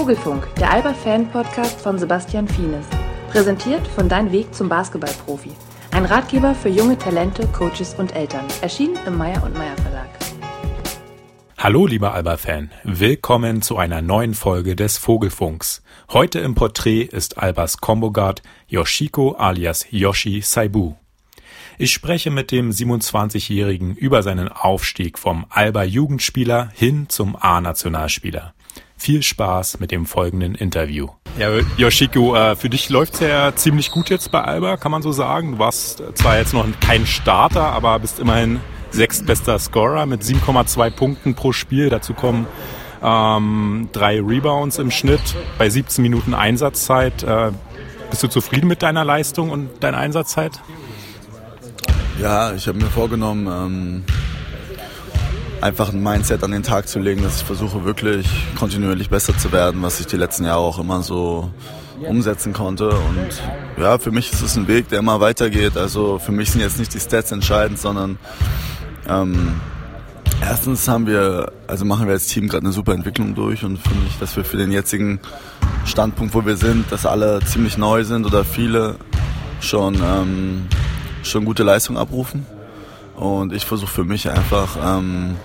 Vogelfunk, 0.00 0.54
der 0.54 0.70
Alba-Fan-Podcast 0.70 1.78
von 1.78 1.98
Sebastian 1.98 2.48
Fienes. 2.48 2.86
Präsentiert 3.30 3.86
von 3.86 4.08
Dein 4.08 4.32
Weg 4.32 4.54
zum 4.54 4.66
Basketballprofi. 4.66 5.50
Ein 5.90 6.06
Ratgeber 6.06 6.54
für 6.54 6.70
junge 6.70 6.96
Talente, 6.96 7.46
Coaches 7.48 7.96
und 7.98 8.16
Eltern. 8.16 8.46
Erschienen 8.62 8.98
im 9.06 9.18
Meyer 9.18 9.42
und 9.42 9.52
Meyer 9.52 9.76
Verlag. 9.76 10.08
Hallo, 11.58 11.86
lieber 11.86 12.14
Alba-Fan. 12.14 12.70
Willkommen 12.82 13.60
zu 13.60 13.76
einer 13.76 14.00
neuen 14.00 14.32
Folge 14.32 14.74
des 14.74 14.96
Vogelfunks. 14.96 15.82
Heute 16.08 16.38
im 16.38 16.54
Porträt 16.54 17.02
ist 17.02 17.36
Albas 17.36 17.82
Combo-Guard 17.82 18.40
Yoshiko 18.68 19.32
alias 19.32 19.84
Yoshi 19.90 20.40
Saibu. 20.40 20.94
Ich 21.76 21.92
spreche 21.92 22.30
mit 22.30 22.52
dem 22.52 22.70
27-Jährigen 22.70 23.96
über 23.96 24.22
seinen 24.22 24.48
Aufstieg 24.48 25.18
vom 25.18 25.44
Alba-Jugendspieler 25.50 26.70
hin 26.74 27.10
zum 27.10 27.36
A-Nationalspieler. 27.36 28.54
Viel 29.00 29.22
Spaß 29.22 29.80
mit 29.80 29.92
dem 29.92 30.04
folgenden 30.04 30.54
Interview. 30.54 31.08
Ja, 31.38 31.48
Yoshiko, 31.78 32.36
äh, 32.36 32.54
für 32.54 32.68
dich 32.68 32.90
läuft's 32.90 33.20
ja 33.20 33.56
ziemlich 33.56 33.90
gut 33.90 34.10
jetzt 34.10 34.30
bei 34.30 34.42
Alba, 34.42 34.76
kann 34.76 34.92
man 34.92 35.00
so 35.00 35.10
sagen. 35.10 35.52
Du 35.52 35.58
warst 35.58 36.02
zwar 36.16 36.36
jetzt 36.36 36.52
noch 36.52 36.66
kein 36.80 37.06
Starter, 37.06 37.62
aber 37.72 37.98
bist 37.98 38.18
immerhin 38.18 38.60
sechstbester 38.90 39.58
Scorer 39.58 40.04
mit 40.04 40.22
7,2 40.22 40.90
Punkten 40.90 41.34
pro 41.34 41.52
Spiel. 41.52 41.88
Dazu 41.88 42.12
kommen 42.12 42.46
ähm, 43.02 43.88
drei 43.92 44.20
Rebounds 44.20 44.78
im 44.78 44.90
Schnitt 44.90 45.34
bei 45.56 45.70
17 45.70 46.02
Minuten 46.02 46.34
Einsatzzeit. 46.34 47.22
Äh, 47.22 47.52
bist 48.10 48.22
du 48.22 48.28
zufrieden 48.28 48.68
mit 48.68 48.82
deiner 48.82 49.06
Leistung 49.06 49.48
und 49.48 49.82
deiner 49.82 49.96
Einsatzzeit? 49.96 50.60
Ja, 52.20 52.52
ich 52.52 52.68
habe 52.68 52.76
mir 52.76 52.90
vorgenommen, 52.90 53.46
ähm, 53.46 54.04
einfach 55.60 55.92
ein 55.92 56.02
Mindset 56.02 56.42
an 56.42 56.52
den 56.52 56.62
Tag 56.62 56.88
zu 56.88 56.98
legen, 56.98 57.22
dass 57.22 57.38
ich 57.38 57.44
versuche 57.44 57.84
wirklich 57.84 58.26
kontinuierlich 58.58 59.10
besser 59.10 59.36
zu 59.36 59.52
werden, 59.52 59.82
was 59.82 60.00
ich 60.00 60.06
die 60.06 60.16
letzten 60.16 60.44
Jahre 60.44 60.60
auch 60.60 60.78
immer 60.78 61.02
so 61.02 61.50
umsetzen 62.06 62.52
konnte. 62.52 62.90
Und 62.90 63.42
ja, 63.82 63.98
für 63.98 64.10
mich 64.10 64.32
ist 64.32 64.42
es 64.42 64.56
ein 64.56 64.68
Weg, 64.68 64.88
der 64.88 65.00
immer 65.00 65.20
weitergeht. 65.20 65.76
Also 65.76 66.18
für 66.18 66.32
mich 66.32 66.50
sind 66.50 66.60
jetzt 66.60 66.78
nicht 66.78 66.94
die 66.94 67.00
Stats 67.00 67.32
entscheidend, 67.32 67.78
sondern 67.78 68.18
ähm, 69.08 69.60
erstens 70.40 70.88
haben 70.88 71.06
wir, 71.06 71.52
also 71.66 71.84
machen 71.84 72.06
wir 72.06 72.14
als 72.14 72.26
Team 72.26 72.48
gerade 72.48 72.64
eine 72.64 72.72
super 72.72 72.94
Entwicklung 72.94 73.34
durch 73.34 73.64
und 73.64 73.78
finde 73.78 74.06
ich, 74.08 74.18
dass 74.18 74.36
wir 74.36 74.44
für 74.44 74.56
den 74.56 74.72
jetzigen 74.72 75.20
Standpunkt, 75.84 76.34
wo 76.34 76.44
wir 76.44 76.56
sind, 76.56 76.90
dass 76.90 77.06
alle 77.06 77.40
ziemlich 77.44 77.76
neu 77.76 78.04
sind 78.04 78.24
oder 78.24 78.44
viele 78.44 78.96
schon 79.60 79.96
ähm, 79.96 80.66
schon 81.22 81.44
gute 81.44 81.62
Leistung 81.62 81.98
abrufen. 81.98 82.46
Und 83.16 83.52
ich 83.52 83.66
versuche 83.66 83.92
für 83.92 84.04
mich 84.04 84.30
einfach 84.30 84.78
ähm, 84.82 85.36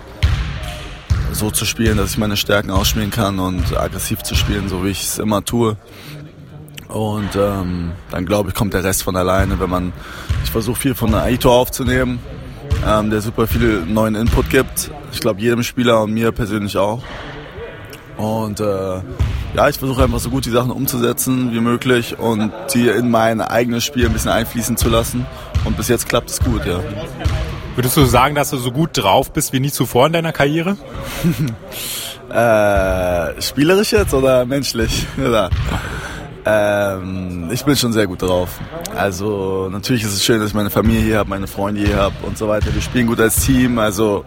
so 1.32 1.50
zu 1.50 1.64
spielen, 1.64 1.96
dass 1.96 2.10
ich 2.10 2.18
meine 2.18 2.36
Stärken 2.36 2.70
ausspielen 2.70 3.10
kann 3.10 3.38
und 3.38 3.76
aggressiv 3.76 4.22
zu 4.22 4.34
spielen, 4.34 4.68
so 4.68 4.84
wie 4.84 4.90
ich 4.90 5.02
es 5.02 5.18
immer 5.18 5.44
tue. 5.44 5.76
Und 6.88 7.30
ähm, 7.36 7.92
dann 8.10 8.26
glaube 8.26 8.50
ich, 8.50 8.54
kommt 8.54 8.74
der 8.74 8.84
Rest 8.84 9.02
von 9.02 9.16
alleine, 9.16 9.58
wenn 9.60 9.70
man. 9.70 9.92
Ich 10.44 10.50
versuche 10.50 10.80
viel 10.80 10.94
von 10.94 11.14
Aito 11.14 11.52
aufzunehmen, 11.52 12.20
ähm, 12.86 13.10
der 13.10 13.20
super 13.20 13.46
viel 13.46 13.84
neuen 13.84 14.14
Input 14.14 14.48
gibt. 14.48 14.90
Ich 15.12 15.20
glaube 15.20 15.40
jedem 15.40 15.62
Spieler 15.62 16.02
und 16.02 16.14
mir 16.14 16.32
persönlich 16.32 16.78
auch. 16.78 17.02
Und 18.16 18.60
äh, 18.60 19.00
ja, 19.54 19.68
ich 19.68 19.78
versuche 19.78 20.04
einfach 20.04 20.20
so 20.20 20.30
gut 20.30 20.46
die 20.46 20.50
Sachen 20.50 20.70
umzusetzen 20.70 21.52
wie 21.52 21.60
möglich 21.60 22.18
und 22.18 22.52
die 22.74 22.88
in 22.88 23.10
mein 23.10 23.40
eigenes 23.40 23.84
Spiel 23.84 24.06
ein 24.06 24.12
bisschen 24.12 24.30
einfließen 24.30 24.76
zu 24.76 24.88
lassen. 24.88 25.26
Und 25.64 25.76
bis 25.76 25.88
jetzt 25.88 26.08
klappt 26.08 26.30
es 26.30 26.40
gut, 26.40 26.64
ja. 26.64 26.80
Würdest 27.76 27.96
du 27.96 28.04
sagen, 28.06 28.34
dass 28.34 28.50
du 28.50 28.56
so 28.56 28.72
gut 28.72 28.90
drauf 28.94 29.32
bist 29.32 29.52
wie 29.52 29.60
nie 29.60 29.70
zuvor 29.70 30.06
in 30.06 30.14
deiner 30.14 30.32
Karriere? 30.32 30.78
äh, 32.30 33.40
spielerisch 33.42 33.92
jetzt 33.92 34.14
oder 34.14 34.46
menschlich? 34.46 35.06
Oder? 35.18 35.50
Ähm, 36.46 37.50
ich 37.52 37.64
bin 37.64 37.76
schon 37.76 37.92
sehr 37.92 38.06
gut 38.06 38.22
drauf. 38.22 38.48
Also 38.96 39.68
natürlich 39.70 40.04
ist 40.04 40.14
es 40.14 40.24
schön, 40.24 40.40
dass 40.40 40.48
ich 40.48 40.54
meine 40.54 40.70
Familie 40.70 41.02
hier 41.02 41.18
habe, 41.18 41.28
meine 41.28 41.46
Freunde 41.46 41.82
hier 41.82 41.96
habe 41.96 42.14
und 42.22 42.38
so 42.38 42.48
weiter. 42.48 42.72
Wir 42.72 42.80
spielen 42.80 43.08
gut 43.08 43.20
als 43.20 43.44
Team. 43.44 43.78
Also 43.78 44.24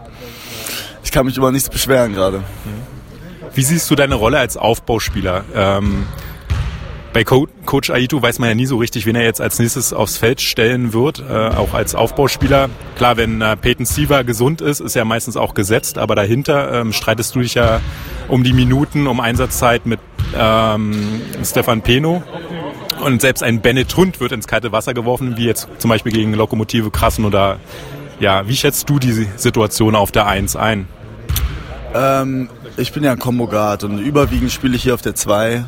ich 1.02 1.10
kann 1.10 1.26
mich 1.26 1.36
über 1.36 1.50
nichts 1.50 1.68
beschweren 1.68 2.12
gerade. 2.12 2.44
Wie 3.52 3.62
siehst 3.62 3.90
du 3.90 3.96
deine 3.96 4.14
Rolle 4.14 4.38
als 4.38 4.56
Aufbauspieler? 4.56 5.44
Ähm, 5.56 6.06
bei 7.12 7.24
Co 7.24 7.48
Coach 7.66 7.90
Aito 7.90 8.22
weiß 8.22 8.38
man 8.38 8.48
ja 8.48 8.54
nie 8.54 8.66
so 8.66 8.76
richtig, 8.76 9.06
wen 9.06 9.16
er 9.16 9.24
jetzt 9.24 9.40
als 9.40 9.58
nächstes 9.58 9.92
aufs 9.92 10.16
Feld 10.16 10.40
stellen 10.40 10.92
wird, 10.92 11.22
äh, 11.28 11.32
auch 11.32 11.74
als 11.74 11.94
Aufbauspieler. 11.94 12.68
Klar, 12.96 13.16
wenn 13.16 13.40
äh, 13.40 13.56
Peyton 13.56 13.86
Siever 13.86 14.24
gesund 14.24 14.60
ist, 14.60 14.80
ist 14.80 14.96
er 14.96 15.04
meistens 15.04 15.36
auch 15.36 15.54
gesetzt, 15.54 15.98
aber 15.98 16.14
dahinter 16.14 16.80
ähm, 16.80 16.92
streitest 16.92 17.34
du 17.34 17.40
dich 17.40 17.54
ja 17.54 17.80
um 18.28 18.44
die 18.44 18.52
Minuten, 18.52 19.06
um 19.06 19.20
Einsatzzeit 19.20 19.86
mit 19.86 20.00
ähm, 20.36 21.22
Stefan 21.44 21.82
Peno. 21.82 22.22
Und 23.04 23.22
selbst 23.22 23.42
ein 23.42 23.60
Bennett 23.60 23.96
Hund 23.96 24.20
wird 24.20 24.32
ins 24.32 24.46
kalte 24.46 24.72
Wasser 24.72 24.92
geworfen, 24.92 25.36
wie 25.36 25.46
jetzt 25.46 25.68
zum 25.78 25.88
Beispiel 25.88 26.12
gegen 26.12 26.34
Lokomotive 26.34 26.90
Krassen 26.90 27.24
oder 27.24 27.58
ja, 28.20 28.46
wie 28.46 28.56
schätzt 28.56 28.88
du 28.90 28.98
die 28.98 29.26
Situation 29.36 29.94
auf 29.96 30.12
der 30.12 30.26
1 30.26 30.56
ein? 30.56 30.86
Ähm, 31.94 32.50
ich 32.80 32.92
bin 32.92 33.04
ja 33.04 33.12
ein 33.12 33.18
Combo-Guard 33.18 33.84
und 33.84 33.98
überwiegend 33.98 34.50
spiele 34.50 34.74
ich 34.76 34.82
hier 34.82 34.94
auf 34.94 35.02
der 35.02 35.14
2. 35.14 35.64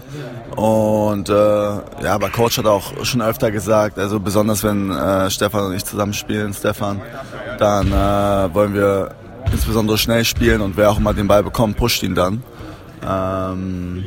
Und 0.57 1.29
äh, 1.29 1.33
ja, 1.33 1.83
aber 2.15 2.31
Coach 2.31 2.59
hat 2.59 2.67
auch 2.67 3.05
schon 3.05 3.23
öfter 3.23 3.51
gesagt, 3.51 3.99
also 3.99 4.21
besonders 4.21 4.63
wenn 4.65 4.91
äh, 4.91 5.31
Stefan 5.31 5.67
und 5.67 5.75
ich 5.75 5.85
zusammen 5.85 6.13
spielen, 6.13 6.53
Stefan, 6.53 7.01
dann 7.59 7.89
äh, 7.89 8.55
wollen 8.55 8.75
wir 8.75 9.15
insbesondere 9.51 9.99
schnell 9.99 10.25
spielen 10.25 10.61
und 10.61 10.77
wer 10.77 10.91
auch 10.91 10.99
immer 10.99 11.15
den 11.15 11.29
Ball 11.29 11.43
bekommt, 11.43 11.77
pusht 11.77 12.03
ihn 12.03 12.15
dann. 12.15 12.43
Ähm, 13.07 14.05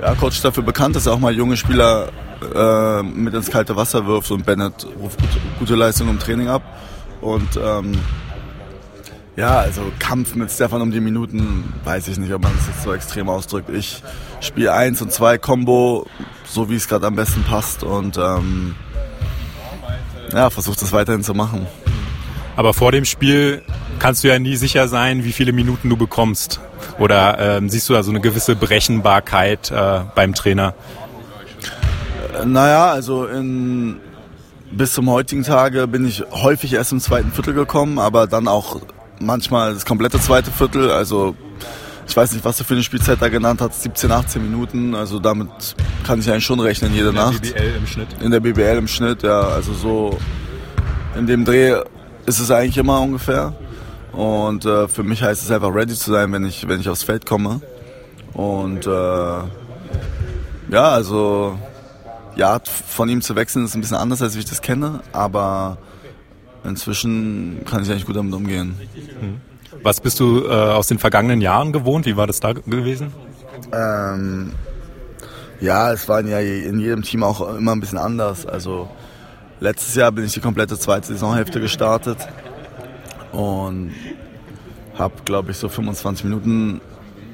ja, 0.00 0.14
Coach 0.14 0.36
ist 0.36 0.44
dafür 0.44 0.62
bekannt, 0.62 0.96
dass 0.96 1.06
er 1.06 1.12
auch 1.12 1.18
mal 1.18 1.34
junge 1.34 1.56
Spieler 1.56 2.08
äh, 2.54 3.02
mit 3.02 3.34
ins 3.34 3.50
kalte 3.50 3.76
Wasser 3.76 4.06
wirft 4.06 4.30
und 4.30 4.46
Bennett 4.46 4.86
ruft 5.00 5.18
gute, 5.20 5.38
gute 5.58 5.74
Leistung 5.74 6.08
im 6.08 6.18
Training 6.18 6.48
ab. 6.48 6.62
Und 7.20 7.58
ähm, 7.62 7.92
ja, 9.40 9.58
also 9.58 9.90
Kampf 9.98 10.34
mit 10.34 10.50
Stefan 10.50 10.82
um 10.82 10.90
die 10.90 11.00
Minuten, 11.00 11.72
weiß 11.84 12.08
ich 12.08 12.18
nicht, 12.18 12.30
ob 12.34 12.42
man 12.42 12.52
das 12.54 12.66
jetzt 12.66 12.82
so 12.82 12.92
extrem 12.92 13.30
ausdrückt. 13.30 13.70
Ich 13.70 14.02
spiele 14.40 14.74
1 14.74 15.00
und 15.00 15.10
2 15.10 15.38
Combo, 15.38 16.06
so 16.44 16.68
wie 16.68 16.74
es 16.74 16.86
gerade 16.86 17.06
am 17.06 17.16
besten 17.16 17.42
passt 17.44 17.82
und 17.82 18.18
ähm, 18.18 18.74
ja, 20.30 20.50
versuche 20.50 20.78
das 20.78 20.92
weiterhin 20.92 21.24
zu 21.24 21.32
machen. 21.32 21.66
Aber 22.54 22.74
vor 22.74 22.92
dem 22.92 23.06
Spiel 23.06 23.62
kannst 23.98 24.24
du 24.24 24.28
ja 24.28 24.38
nie 24.38 24.56
sicher 24.56 24.88
sein, 24.88 25.24
wie 25.24 25.32
viele 25.32 25.52
Minuten 25.52 25.88
du 25.88 25.96
bekommst. 25.96 26.60
Oder 26.98 27.38
ähm, 27.38 27.70
siehst 27.70 27.88
du 27.88 27.94
da 27.94 28.02
so 28.02 28.10
eine 28.10 28.20
gewisse 28.20 28.56
Brechenbarkeit 28.56 29.70
äh, 29.70 30.00
beim 30.14 30.34
Trainer? 30.34 30.74
Naja, 32.44 32.90
also 32.90 33.24
in, 33.24 33.96
bis 34.70 34.92
zum 34.92 35.08
heutigen 35.08 35.44
Tage 35.44 35.86
bin 35.86 36.06
ich 36.06 36.24
häufig 36.30 36.74
erst 36.74 36.92
im 36.92 37.00
zweiten 37.00 37.32
Viertel 37.32 37.54
gekommen, 37.54 37.98
aber 37.98 38.26
dann 38.26 38.46
auch 38.46 38.82
manchmal 39.20 39.74
das 39.74 39.84
komplette 39.84 40.18
zweite 40.20 40.50
Viertel. 40.50 40.90
Also 40.90 41.36
ich 42.06 42.16
weiß 42.16 42.32
nicht, 42.32 42.44
was 42.44 42.56
du 42.56 42.64
für 42.64 42.74
eine 42.74 42.82
Spielzeit 42.82 43.22
da 43.22 43.28
genannt 43.28 43.60
hast, 43.60 43.82
17, 43.82 44.10
18 44.10 44.42
Minuten. 44.42 44.94
Also 44.94 45.18
damit 45.18 45.76
kann 46.04 46.18
ich 46.18 46.30
eigentlich 46.30 46.44
schon 46.44 46.60
rechnen 46.60 46.92
jede 46.92 47.10
in 47.10 47.14
Nacht. 47.14 47.46
In 47.46 47.52
der 47.52 47.60
BBL 47.60 47.76
im 47.76 47.86
Schnitt. 47.86 48.08
In 48.20 48.30
der 48.30 48.40
BBL 48.40 48.78
im 48.78 48.88
Schnitt, 48.88 49.22
ja. 49.22 49.40
Also 49.40 49.72
so 49.74 50.18
in 51.16 51.26
dem 51.26 51.44
Dreh 51.44 51.76
ist 52.26 52.40
es 52.40 52.50
eigentlich 52.50 52.78
immer 52.78 53.00
ungefähr. 53.00 53.54
Und 54.12 54.64
äh, 54.64 54.88
für 54.88 55.04
mich 55.04 55.22
heißt 55.22 55.42
es 55.42 55.50
einfach 55.50 55.72
ready 55.72 55.94
zu 55.94 56.10
sein, 56.10 56.32
wenn 56.32 56.44
ich, 56.44 56.66
wenn 56.66 56.80
ich 56.80 56.88
aufs 56.88 57.04
Feld 57.04 57.26
komme. 57.26 57.60
Und 58.32 58.86
äh, 58.86 58.90
ja, 58.90 60.88
also 60.88 61.58
ja, 62.36 62.60
von 62.88 63.08
ihm 63.08 63.22
zu 63.22 63.36
wechseln 63.36 63.64
ist 63.64 63.74
ein 63.74 63.80
bisschen 63.80 63.96
anders, 63.96 64.22
als 64.22 64.34
ich 64.36 64.44
das 64.44 64.62
kenne, 64.62 65.00
aber 65.12 65.78
inzwischen 66.64 67.62
kann 67.64 67.82
ich 67.82 67.90
eigentlich 67.90 68.06
gut 68.06 68.16
damit 68.16 68.34
umgehen. 68.34 68.76
Mhm. 69.20 69.40
Was 69.82 70.00
bist 70.00 70.20
du 70.20 70.46
äh, 70.46 70.50
aus 70.50 70.88
den 70.88 70.98
vergangenen 70.98 71.40
Jahren 71.40 71.72
gewohnt? 71.72 72.06
Wie 72.06 72.16
war 72.16 72.26
das 72.26 72.40
da 72.40 72.52
gewesen? 72.52 73.12
Ähm, 73.72 74.52
ja, 75.60 75.92
es 75.92 76.08
war 76.08 76.22
ja 76.24 76.40
in 76.40 76.80
jedem 76.80 77.02
Team 77.02 77.22
auch 77.22 77.56
immer 77.56 77.72
ein 77.72 77.80
bisschen 77.80 77.98
anders. 77.98 78.46
Also 78.46 78.88
letztes 79.60 79.94
Jahr 79.94 80.10
bin 80.12 80.24
ich 80.24 80.32
die 80.32 80.40
komplette 80.40 80.78
zweite 80.78 81.08
Saisonhälfte 81.08 81.60
gestartet 81.60 82.18
und 83.32 83.92
habe, 84.98 85.14
glaube 85.24 85.50
ich, 85.52 85.56
so 85.56 85.68
25 85.68 86.24
Minuten 86.24 86.80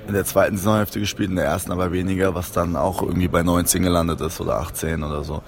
in 0.06 0.14
der 0.14 0.25
zweiten 0.25 0.56
Saisonhälfte 0.56 1.00
gespielt, 1.00 1.31
in 1.31 1.37
der 1.37 1.47
ersten 1.47 1.73
aber 1.73 1.93
weniger, 1.93 2.35
was 2.35 2.53
dann 2.53 2.76
auch 2.76 3.03
irgendwie 3.03 3.29
bei 3.29 3.43
19 3.43 3.82
gelandet 3.82 4.20
ist 4.20 4.41
oder 4.41 4.61
18 4.61 5.03
oder 5.03 5.25
so. 5.25 5.43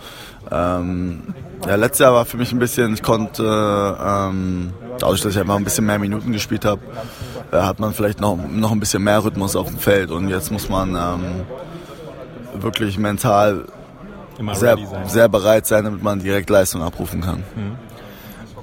Ähm, 0.51 1.35
ja, 1.67 1.77
letztes 1.77 2.01
Jahr 2.01 2.13
war 2.13 2.25
für 2.25 2.37
mich 2.37 2.53
ein 2.53 2.59
bisschen, 2.59 2.95
ich 2.95 3.03
konnte, 3.03 3.43
ähm, 3.45 4.73
dadurch, 4.99 5.21
dass 5.21 5.35
ich 5.35 5.41
einfach 5.41 5.57
ein 5.57 5.65
bisschen 5.65 5.87
mehr 5.87 5.99
Minuten 5.99 6.33
gespielt 6.33 6.65
habe, 6.65 6.81
äh, 7.53 7.57
hat 7.57 7.79
man 7.79 7.93
vielleicht 7.93 8.21
noch, 8.21 8.37
noch 8.37 8.73
ein 8.73 8.81
bisschen 8.81 9.03
mehr 9.03 9.23
Rhythmus 9.23 9.57
auf 9.57 9.69
dem 9.69 9.79
Feld 9.79 10.11
und 10.11 10.29
jetzt 10.29 10.51
muss 10.51 10.69
man 10.69 10.91
ähm, 10.97 11.43
wirklich 12.63 12.99
mental 12.99 13.65
sehr, 14.55 14.77
sehr 15.07 15.29
bereit 15.29 15.67
sein, 15.67 15.85
damit 15.85 16.03
man 16.03 16.21
direkt 16.21 16.49
Leistung 16.51 16.83
abrufen 16.83 17.21
kann. 17.21 17.45
Mhm. 17.57 17.88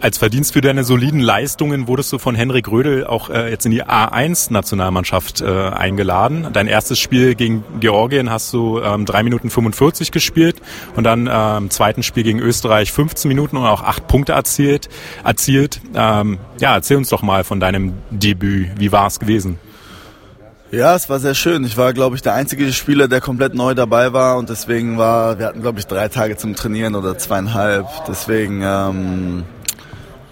Als 0.01 0.17
Verdienst 0.17 0.53
für 0.53 0.61
deine 0.61 0.83
soliden 0.83 1.19
Leistungen 1.19 1.87
wurdest 1.87 2.11
du 2.13 2.17
von 2.17 2.35
Henrik 2.35 2.69
Rödel 2.69 3.05
auch 3.05 3.29
äh, 3.29 3.49
jetzt 3.49 3.65
in 3.65 3.71
die 3.71 3.83
A1-Nationalmannschaft 3.83 5.41
äh, 5.41 5.45
eingeladen. 5.45 6.47
Dein 6.53 6.67
erstes 6.67 6.99
Spiel 6.99 7.35
gegen 7.35 7.63
Georgien 7.79 8.29
hast 8.29 8.53
du 8.53 8.79
ähm, 8.79 9.05
3 9.05 9.23
Minuten 9.23 9.49
45 9.49 10.11
gespielt 10.11 10.61
und 10.95 11.03
dann 11.03 11.27
äh, 11.27 11.57
im 11.57 11.69
zweiten 11.69 12.03
Spiel 12.03 12.23
gegen 12.23 12.39
Österreich 12.39 12.91
15 12.91 13.29
Minuten 13.29 13.57
und 13.57 13.65
auch 13.65 13.83
8 13.83 14.07
Punkte 14.07 14.33
erzielt. 14.33 14.89
erzielt. 15.23 15.81
Ähm, 15.93 16.39
ja, 16.59 16.75
erzähl 16.75 16.97
uns 16.97 17.09
doch 17.09 17.21
mal 17.21 17.43
von 17.43 17.59
deinem 17.59 17.93
Debüt. 18.11 18.69
Wie 18.77 18.91
war 18.91 19.07
es 19.07 19.19
gewesen? 19.19 19.57
Ja, 20.71 20.95
es 20.95 21.09
war 21.09 21.19
sehr 21.19 21.35
schön. 21.35 21.63
Ich 21.63 21.77
war, 21.77 21.93
glaube 21.93 22.15
ich, 22.15 22.21
der 22.21 22.33
einzige 22.33 22.73
Spieler, 22.73 23.07
der 23.07 23.21
komplett 23.21 23.53
neu 23.53 23.75
dabei 23.75 24.13
war 24.13 24.37
und 24.37 24.49
deswegen 24.49 24.97
war, 24.97 25.39
wir 25.39 25.45
hatten, 25.45 25.61
glaube 25.61 25.79
ich, 25.79 25.87
drei 25.87 26.09
Tage 26.09 26.35
zum 26.37 26.55
Trainieren 26.55 26.95
oder 26.95 27.17
zweieinhalb. 27.17 27.87
Deswegen 28.07 28.61
ähm, 28.61 29.43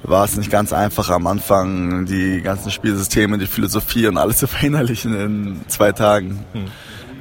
war 0.03 0.25
es 0.25 0.35
nicht 0.38 0.51
ganz 0.51 0.73
einfach 0.73 1.09
am 1.09 1.27
Anfang, 1.27 2.05
die 2.05 2.41
ganzen 2.41 2.71
Spielsysteme, 2.71 3.38
die 3.38 3.47
Philosophie 3.47 4.07
und 4.07 4.17
alles 4.17 4.38
zu 4.38 4.47
verinnerlichen 4.47 5.19
in 5.19 5.61
zwei 5.67 5.91
Tagen. 5.91 6.45
Hm. 6.51 6.65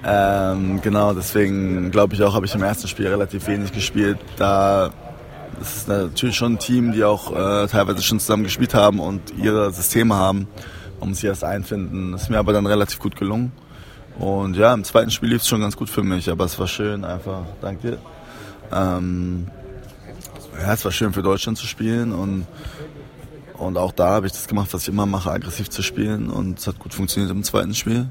Ähm, 0.05 0.81
genau, 0.83 1.15
deswegen 1.15 1.93
glaube 1.93 2.15
ich 2.15 2.23
auch, 2.23 2.35
habe 2.35 2.45
ich 2.47 2.55
im 2.55 2.63
ersten 2.63 2.89
Spiel 2.89 3.07
relativ 3.07 3.47
wenig 3.47 3.73
gespielt. 3.73 4.19
Da 4.37 4.91
ist 5.61 5.77
es 5.77 5.87
natürlich 5.87 6.35
schon 6.35 6.55
ein 6.55 6.59
Team, 6.59 6.93
die 6.93 7.05
auch 7.05 7.31
äh, 7.31 7.69
teilweise 7.69 8.03
schon 8.03 8.19
zusammen 8.19 8.43
gespielt 8.43 8.75
haben 8.75 8.99
und 8.99 9.21
ihre 9.39 9.73
Systeme 9.73 10.17
haben. 10.17 10.49
Man 10.99 11.11
muss 11.11 11.19
sich 11.19 11.29
erst 11.29 11.45
einfinden. 11.45 12.13
Das 12.13 12.23
ist 12.23 12.31
mir 12.31 12.39
aber 12.39 12.53
dann 12.53 12.67
relativ 12.67 12.99
gut 12.99 13.15
gelungen. 13.15 13.53
Und 14.19 14.57
ja, 14.57 14.75
im 14.75 14.83
zweiten 14.83 15.11
Spiel 15.11 15.31
lief 15.31 15.43
es 15.43 15.49
schon 15.49 15.61
ganz 15.61 15.77
gut 15.77 15.89
für 15.89 16.03
mich, 16.03 16.29
aber 16.29 16.45
es 16.45 16.59
war 16.59 16.67
schön 16.67 17.05
einfach. 17.05 17.43
Danke 17.61 17.93
dir. 17.93 17.99
Ähm, 18.73 19.47
ja, 20.61 20.73
es 20.73 20.85
war 20.85 20.93
schön 20.93 21.13
für 21.13 21.23
Deutschland 21.23 21.59
zu 21.59 21.67
spielen 21.67 22.13
und, 22.13 22.47
und 23.55 23.77
auch 23.77 23.93
da 23.93 24.09
habe 24.09 24.27
ich 24.27 24.33
das 24.33 24.49
gemacht, 24.49 24.73
was 24.73 24.83
ich 24.83 24.89
immer 24.89 25.07
mache, 25.07 25.31
aggressiv 25.31 25.71
zu 25.71 25.83
spielen 25.83 26.31
und 26.31 26.59
es 26.59 26.67
hat 26.67 26.79
gut 26.79 26.95
funktioniert 26.95 27.31
im 27.31 27.43
zweiten 27.43 27.75
Spiel. 27.75 28.11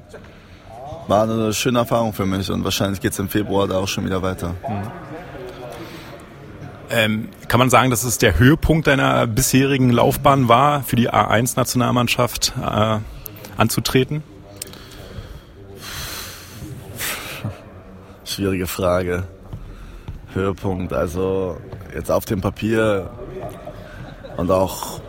War 1.08 1.24
eine 1.24 1.54
schöne 1.54 1.80
Erfahrung 1.80 2.14
für 2.14 2.26
mich 2.26 2.50
und 2.52 2.64
wahrscheinlich 2.64 3.02
geht 3.02 3.14
es 3.14 3.20
im 3.20 3.30
Februar 3.30 3.68
da 3.68 3.78
auch 3.78 3.88
schon 3.88 4.06
wieder 4.06 4.22
weiter. 4.22 4.56
Mhm. 4.68 4.92
Ähm, 6.94 7.30
kann 7.48 7.60
man 7.60 7.70
sagen, 7.70 7.90
dass 7.90 8.04
es 8.04 8.18
der 8.18 8.38
Höhepunkt 8.38 8.86
deiner 8.88 9.26
bisherigen 9.26 9.92
Laufbahn 9.92 10.50
war, 10.50 10.84
für 10.84 10.98
die 10.98 11.10
A1-Nationalmannschaft 11.10 12.54
äh, 12.62 12.98
anzutreten? 13.56 14.24
Schwierige 18.26 18.68
Frage. 18.68 19.24
Höhepunkt, 20.34 20.94
also 20.94 21.58
jetzt 21.94 22.12
auf 22.12 22.26
dem 22.26 22.42
Papier 22.42 23.10
und 24.38 24.52
auch 24.52 25.02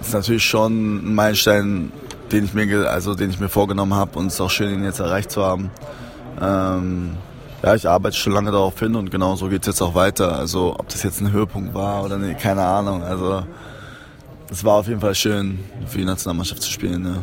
ist 0.00 0.12
natürlich 0.12 0.44
schon 0.44 1.08
ein 1.08 1.14
Meilenstein, 1.14 1.92
den 2.30 2.44
ich 2.44 2.54
mir 2.54 2.90
also 2.90 3.14
den 3.14 3.30
ich 3.30 3.40
mir 3.40 3.48
vorgenommen 3.48 3.94
habe 3.94 4.18
und 4.18 4.26
es 4.26 4.34
ist 4.34 4.40
auch 4.40 4.50
schön, 4.50 4.72
ihn 4.74 4.84
jetzt 4.84 5.00
erreicht 5.00 5.30
zu 5.30 5.44
haben. 5.44 5.70
Ähm, 6.40 7.16
ja, 7.62 7.74
ich 7.74 7.88
arbeite 7.88 8.16
schon 8.16 8.34
lange 8.34 8.50
darauf 8.50 8.78
hin 8.78 8.94
und 8.94 9.10
genau 9.10 9.36
so 9.36 9.48
geht 9.48 9.62
es 9.62 9.66
jetzt 9.66 9.80
auch 9.80 9.94
weiter. 9.94 10.38
Also 10.38 10.74
ob 10.78 10.88
das 10.88 11.02
jetzt 11.02 11.20
ein 11.20 11.32
Höhepunkt 11.32 11.72
war 11.72 12.04
oder 12.04 12.18
nicht, 12.18 12.38
keine 12.38 12.62
Ahnung. 12.62 13.02
Also 13.02 13.42
es 14.50 14.64
war 14.64 14.74
auf 14.74 14.88
jeden 14.88 15.00
Fall 15.00 15.14
schön, 15.14 15.60
für 15.86 15.98
die 15.98 16.04
Nationalmannschaft 16.04 16.62
zu 16.62 16.70
spielen. 16.70 17.04
Ja. 17.06 17.22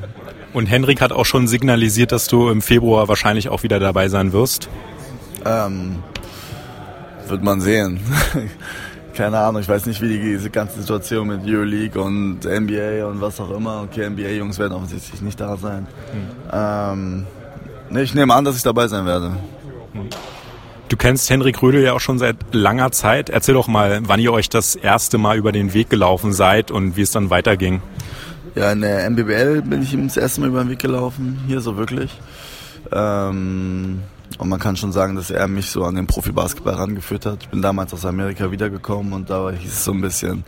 Und 0.53 0.65
Henrik 0.65 0.99
hat 0.99 1.11
auch 1.11 1.25
schon 1.25 1.47
signalisiert, 1.47 2.11
dass 2.11 2.27
du 2.27 2.49
im 2.49 2.61
Februar 2.61 3.07
wahrscheinlich 3.07 3.49
auch 3.49 3.63
wieder 3.63 3.79
dabei 3.79 4.09
sein 4.09 4.33
wirst. 4.33 4.67
Ähm, 5.45 6.03
wird 7.31 7.43
man 7.43 7.61
sehen. 7.61 7.99
Keine 9.13 9.39
Ahnung, 9.39 9.61
ich 9.61 9.67
weiß 9.67 9.87
nicht, 9.87 10.01
wie 10.01 10.07
die, 10.07 10.19
diese 10.19 10.49
ganze 10.49 10.79
Situation 10.79 11.27
mit 11.27 11.41
Euroleague 11.45 12.01
und 12.01 12.45
NBA 12.45 13.05
und 13.05 13.19
was 13.19 13.39
auch 13.41 13.51
immer. 13.51 13.81
Okay, 13.83 14.09
NBA-Jungs 14.09 14.57
werden 14.57 14.73
offensichtlich 14.73 15.21
nicht 15.21 15.39
da 15.39 15.57
sein. 15.57 15.87
Mhm. 16.13 16.49
Ähm, 16.53 17.27
nee, 17.89 18.03
ich 18.03 18.13
nehme 18.13 18.33
an, 18.33 18.45
dass 18.45 18.55
ich 18.55 18.63
dabei 18.63 18.87
sein 18.87 19.05
werde. 19.05 19.35
Du 20.87 20.97
kennst 20.97 21.29
Henrik 21.29 21.61
Rödel 21.61 21.83
ja 21.83 21.93
auch 21.93 21.99
schon 21.99 22.19
seit 22.19 22.37
langer 22.51 22.91
Zeit. 22.91 23.29
Erzähl 23.29 23.53
doch 23.53 23.67
mal, 23.67 23.99
wann 24.03 24.19
ihr 24.19 24.31
euch 24.31 24.49
das 24.49 24.75
erste 24.75 25.17
Mal 25.17 25.37
über 25.37 25.51
den 25.51 25.73
Weg 25.73 25.89
gelaufen 25.89 26.31
seid 26.31 26.71
und 26.71 26.95
wie 26.95 27.01
es 27.01 27.11
dann 27.11 27.29
weiterging. 27.29 27.81
Ja, 28.55 28.71
in 28.71 28.81
der 28.81 29.09
MBBL 29.09 29.61
bin 29.61 29.81
ich 29.81 29.93
ihm 29.93 30.07
das 30.07 30.17
erste 30.17 30.41
Mal 30.41 30.47
über 30.47 30.63
den 30.63 30.69
Weg 30.69 30.79
gelaufen, 30.79 31.39
hier 31.47 31.61
so 31.61 31.77
wirklich. 31.77 32.19
Ähm, 32.91 34.01
und 34.37 34.49
man 34.49 34.59
kann 34.59 34.75
schon 34.75 34.91
sagen, 34.91 35.15
dass 35.15 35.29
er 35.29 35.47
mich 35.47 35.69
so 35.69 35.83
an 35.83 35.95
den 35.95 36.07
Profibasketball 36.07 36.75
rangeführt 36.75 37.25
hat. 37.25 37.43
Ich 37.43 37.49
bin 37.49 37.61
damals 37.61 37.93
aus 37.93 38.05
Amerika 38.05 38.51
wiedergekommen 38.51 39.13
und 39.13 39.29
da 39.29 39.49
hieß 39.51 39.71
es 39.71 39.83
so 39.83 39.91
ein 39.91 40.01
bisschen, 40.01 40.43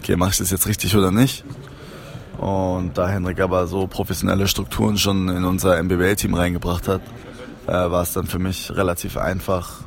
okay, 0.00 0.16
mache 0.16 0.30
ich 0.30 0.38
das 0.38 0.50
jetzt 0.50 0.66
richtig 0.66 0.96
oder 0.96 1.10
nicht? 1.10 1.44
Und 2.38 2.98
da 2.98 3.08
Henrik 3.08 3.40
aber 3.40 3.66
so 3.66 3.86
professionelle 3.86 4.46
Strukturen 4.46 4.98
schon 4.98 5.28
in 5.28 5.44
unser 5.44 5.82
MBBL-Team 5.82 6.34
reingebracht 6.34 6.86
hat, 6.88 7.00
äh, 7.66 7.72
war 7.72 8.02
es 8.02 8.12
dann 8.12 8.26
für 8.26 8.38
mich 8.38 8.70
relativ 8.74 9.16
einfach, 9.16 9.80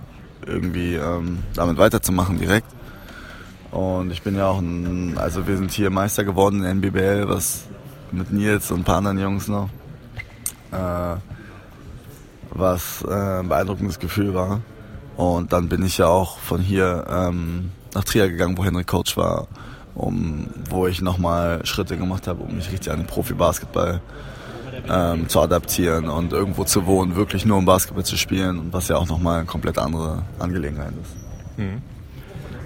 irgendwie 0.45 0.95
ähm, 0.95 1.39
damit 1.53 1.77
weiterzumachen 1.77 2.39
direkt. 2.39 2.67
Und 3.71 4.11
ich 4.11 4.23
bin 4.23 4.35
ja 4.35 4.47
auch 4.47 4.59
ein, 4.59 5.17
also 5.17 5.47
wir 5.47 5.57
sind 5.57 5.71
hier 5.71 5.91
Meister 5.91 6.23
geworden 6.23 6.63
in 6.63 6.81
NBBL, 6.81 7.29
was 7.29 7.65
mit 8.11 8.31
Nils 8.31 8.71
und 8.71 8.79
ein 8.79 8.83
paar 8.83 8.97
anderen 8.97 9.19
Jungs 9.19 9.47
noch, 9.47 9.69
äh, 10.71 11.15
was 12.51 13.03
äh, 13.07 13.39
ein 13.39 13.49
beeindruckendes 13.49 13.99
Gefühl 13.99 14.33
war. 14.33 14.61
Und 15.17 15.51
dann 15.51 15.69
bin 15.69 15.83
ich 15.83 15.97
ja 15.97 16.07
auch 16.07 16.39
von 16.39 16.61
hier 16.61 17.05
ähm, 17.09 17.71
nach 17.93 18.03
Trier 18.03 18.29
gegangen, 18.29 18.57
wo 18.57 18.63
Henrik 18.63 18.87
Coach 18.87 19.17
war, 19.17 19.47
um, 19.95 20.47
wo 20.69 20.87
ich 20.87 21.01
nochmal 21.01 21.65
Schritte 21.65 21.97
gemacht 21.97 22.27
habe, 22.27 22.43
um 22.43 22.55
mich 22.55 22.71
richtig 22.71 22.91
an 22.91 22.99
den 22.99 23.07
Profi-Basketball 23.07 24.01
ähm, 24.87 25.27
zu 25.27 25.41
adaptieren 25.41 26.07
und 26.07 26.31
irgendwo 26.31 26.63
zu 26.63 26.85
wohnen, 26.85 27.15
wirklich 27.15 27.45
nur 27.45 27.57
um 27.57 27.65
Basketball 27.65 28.05
zu 28.05 28.17
spielen, 28.17 28.69
was 28.71 28.87
ja 28.87 28.97
auch 28.97 29.07
nochmal 29.07 29.39
eine 29.39 29.45
komplett 29.45 29.77
andere 29.77 30.23
Angelegenheit 30.39 30.93
ist. 31.01 31.57
Mhm. 31.57 31.81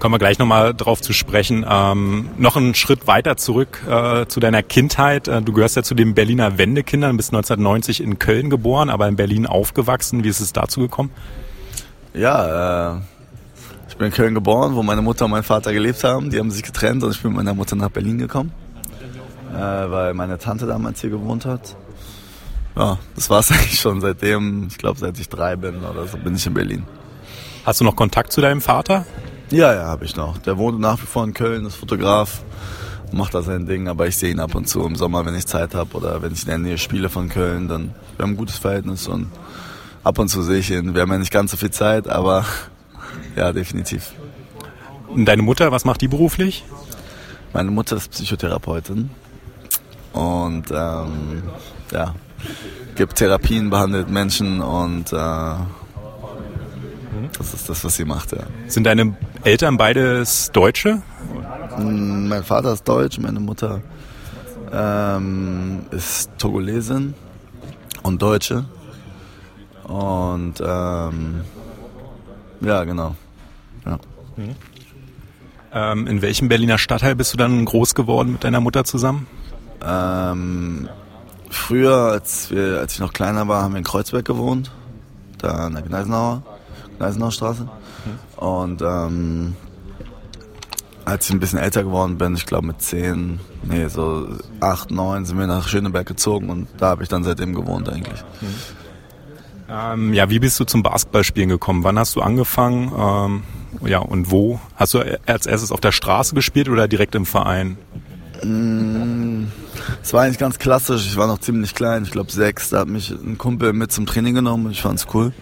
Kommen 0.04 0.16
wir 0.16 0.18
gleich 0.18 0.38
nochmal 0.38 0.74
drauf 0.74 1.00
zu 1.00 1.14
sprechen. 1.14 1.64
Ähm, 1.66 2.28
noch 2.36 2.58
einen 2.58 2.74
Schritt 2.74 3.06
weiter 3.06 3.38
zurück 3.38 3.80
äh, 3.88 4.26
zu 4.26 4.38
deiner 4.38 4.62
Kindheit. 4.62 5.28
Äh, 5.28 5.40
du 5.40 5.54
gehörst 5.54 5.76
ja 5.76 5.82
zu 5.82 5.94
den 5.94 6.12
Berliner 6.12 6.58
Wendekindern, 6.58 7.16
bist 7.16 7.30
1990 7.30 8.02
in 8.02 8.18
Köln 8.18 8.50
geboren, 8.50 8.90
aber 8.90 9.08
in 9.08 9.16
Berlin 9.16 9.46
aufgewachsen. 9.46 10.22
Wie 10.22 10.28
ist 10.28 10.40
es 10.40 10.52
dazu 10.52 10.80
gekommen? 10.80 11.10
Ja, 12.12 12.96
äh, 12.96 13.00
ich 13.88 13.96
bin 13.96 14.08
in 14.08 14.12
Köln 14.12 14.34
geboren, 14.34 14.74
wo 14.74 14.82
meine 14.82 15.00
Mutter 15.00 15.24
und 15.24 15.30
mein 15.30 15.42
Vater 15.42 15.72
gelebt 15.72 16.04
haben. 16.04 16.28
Die 16.28 16.38
haben 16.38 16.50
sich 16.50 16.64
getrennt 16.64 17.02
und 17.02 17.12
ich 17.12 17.22
bin 17.22 17.30
mit 17.30 17.38
meiner 17.38 17.54
Mutter 17.54 17.74
nach 17.74 17.88
Berlin 17.88 18.18
gekommen, 18.18 18.52
äh, 19.54 19.56
weil 19.56 20.12
meine 20.12 20.36
Tante 20.36 20.66
damals 20.66 21.00
hier 21.00 21.08
gewohnt 21.08 21.46
hat 21.46 21.76
ja, 22.76 22.98
das 23.14 23.30
war 23.30 23.40
es 23.40 23.50
eigentlich 23.52 23.80
schon 23.80 24.02
seitdem, 24.02 24.66
ich 24.68 24.76
glaube 24.76 24.98
seit 24.98 25.18
ich 25.18 25.30
drei 25.30 25.56
bin 25.56 25.82
oder 25.82 26.06
so, 26.06 26.18
bin 26.18 26.34
ich 26.34 26.46
in 26.46 26.52
Berlin. 26.52 26.84
Hast 27.64 27.80
du 27.80 27.84
noch 27.84 27.96
Kontakt 27.96 28.32
zu 28.32 28.42
deinem 28.42 28.60
Vater? 28.60 29.06
Ja, 29.54 29.72
ja, 29.72 29.84
habe 29.84 30.04
ich 30.04 30.16
noch. 30.16 30.38
Der 30.38 30.58
wohnt 30.58 30.80
nach 30.80 31.00
wie 31.00 31.06
vor 31.06 31.22
in 31.22 31.32
Köln, 31.32 31.64
ist 31.64 31.76
Fotograf, 31.76 32.42
macht 33.12 33.34
da 33.34 33.42
sein 33.42 33.66
Ding, 33.66 33.86
aber 33.86 34.08
ich 34.08 34.16
sehe 34.16 34.32
ihn 34.32 34.40
ab 34.40 34.56
und 34.56 34.68
zu 34.68 34.84
im 34.84 34.96
Sommer, 34.96 35.24
wenn 35.26 35.36
ich 35.36 35.46
Zeit 35.46 35.76
habe 35.76 35.96
oder 35.96 36.20
wenn 36.22 36.32
ich 36.32 36.42
in 36.42 36.48
der 36.48 36.58
Nähe 36.58 36.76
spiele 36.76 37.08
von 37.08 37.28
Köln, 37.28 37.68
dann 37.68 37.94
wir 38.16 38.24
haben 38.24 38.32
ein 38.32 38.36
gutes 38.36 38.58
Verhältnis 38.58 39.06
und 39.06 39.30
ab 40.02 40.18
und 40.18 40.26
zu 40.26 40.42
sehe 40.42 40.58
ich 40.58 40.72
ihn. 40.72 40.96
Wir 40.96 41.02
haben 41.02 41.12
ja 41.12 41.18
nicht 41.18 41.30
ganz 41.30 41.52
so 41.52 41.56
viel 41.56 41.70
Zeit, 41.70 42.08
aber 42.08 42.44
ja, 43.36 43.52
definitiv. 43.52 44.14
Und 45.06 45.24
deine 45.24 45.42
Mutter, 45.42 45.70
was 45.70 45.84
macht 45.84 46.00
die 46.00 46.08
beruflich? 46.08 46.64
Meine 47.52 47.70
Mutter 47.70 47.94
ist 47.94 48.10
Psychotherapeutin 48.10 49.10
und 50.14 50.64
ähm, 50.72 51.44
ja, 51.92 52.12
gibt 52.96 53.14
Therapien, 53.14 53.70
behandelt 53.70 54.10
Menschen 54.10 54.60
und 54.60 55.12
äh, 55.12 55.54
das 57.36 57.54
ist 57.54 57.68
das, 57.68 57.84
was 57.84 57.96
sie 57.96 58.04
macht. 58.04 58.32
Ja. 58.32 58.44
Sind 58.66 58.84
deine 58.84 59.16
Eltern 59.42 59.76
beides 59.76 60.50
Deutsche? 60.52 61.02
Mm, 61.78 62.28
mein 62.28 62.44
Vater 62.44 62.72
ist 62.72 62.88
Deutsch, 62.88 63.18
meine 63.18 63.40
Mutter 63.40 63.82
ähm, 64.72 65.86
ist 65.90 66.30
Togolesin 66.38 67.14
und 68.02 68.22
Deutsche. 68.22 68.64
Und 69.84 70.54
ähm, 70.60 71.42
ja, 72.60 72.84
genau. 72.84 73.14
Ja. 73.84 73.98
Mhm. 74.36 74.56
Ähm, 75.72 76.06
in 76.06 76.22
welchem 76.22 76.48
Berliner 76.48 76.78
Stadtteil 76.78 77.16
bist 77.16 77.32
du 77.32 77.36
dann 77.36 77.64
groß 77.64 77.94
geworden 77.94 78.32
mit 78.32 78.44
deiner 78.44 78.60
Mutter 78.60 78.84
zusammen? 78.84 79.26
Ähm, 79.84 80.88
Früher, 81.54 82.10
als, 82.10 82.50
wir, 82.50 82.80
als 82.80 82.94
ich 82.94 82.98
noch 82.98 83.12
kleiner 83.12 83.46
war, 83.46 83.62
haben 83.62 83.74
wir 83.74 83.78
in 83.78 83.84
Kreuzberg 83.84 84.24
gewohnt, 84.24 84.72
da 85.38 85.68
in 85.68 85.74
der 85.74 85.82
Gneisenauer, 85.82 86.42
Gneisenauer 86.98 87.32
Straße. 87.32 87.64
Mhm. 87.64 88.44
Und 88.44 88.82
ähm, 88.82 89.56
als 91.04 91.26
ich 91.26 91.32
ein 91.32 91.40
bisschen 91.40 91.58
älter 91.58 91.84
geworden 91.84 92.18
bin, 92.18 92.34
ich 92.34 92.46
glaube 92.46 92.66
mit 92.66 92.80
zehn, 92.80 93.40
nee, 93.62 93.88
so 93.88 94.28
acht, 94.60 94.90
neun, 94.90 95.24
sind 95.24 95.38
wir 95.38 95.46
nach 95.46 95.68
Schöneberg 95.68 96.06
gezogen 96.06 96.48
und 96.48 96.68
da 96.78 96.88
habe 96.88 97.02
ich 97.02 97.08
dann 97.08 97.24
seitdem 97.24 97.54
gewohnt 97.54 97.88
eigentlich. 97.88 98.22
Mhm. 98.40 98.46
Ähm, 99.68 100.12
ja, 100.12 100.28
wie 100.30 100.38
bist 100.38 100.60
du 100.60 100.64
zum 100.64 100.82
Basketballspielen 100.82 101.48
gekommen? 101.48 101.84
Wann 101.84 101.98
hast 101.98 102.14
du 102.16 102.20
angefangen? 102.20 102.92
Ähm, 102.96 103.42
ja, 103.86 103.98
und 103.98 104.30
wo? 104.30 104.60
Hast 104.76 104.94
du 104.94 105.00
als 105.26 105.46
erstes 105.46 105.72
auf 105.72 105.80
der 105.80 105.92
Straße 105.92 106.34
gespielt 106.34 106.68
oder 106.68 106.86
direkt 106.86 107.14
im 107.14 107.26
Verein? 107.26 107.78
Mm, 108.42 109.46
es 110.02 110.12
war 110.12 110.22
eigentlich 110.22 110.38
ganz 110.38 110.58
klassisch. 110.58 111.06
Ich 111.06 111.16
war 111.16 111.26
noch 111.26 111.38
ziemlich 111.38 111.74
klein, 111.74 112.04
ich 112.04 112.10
glaube 112.10 112.30
sechs. 112.30 112.70
Da 112.70 112.80
hat 112.80 112.88
mich 112.88 113.10
ein 113.10 113.38
Kumpel 113.38 113.72
mit 113.72 113.90
zum 113.90 114.06
Training 114.06 114.34
genommen 114.34 114.66
und 114.66 114.72
ich 114.72 114.82
fand's 114.82 115.06
cool. 115.14 115.32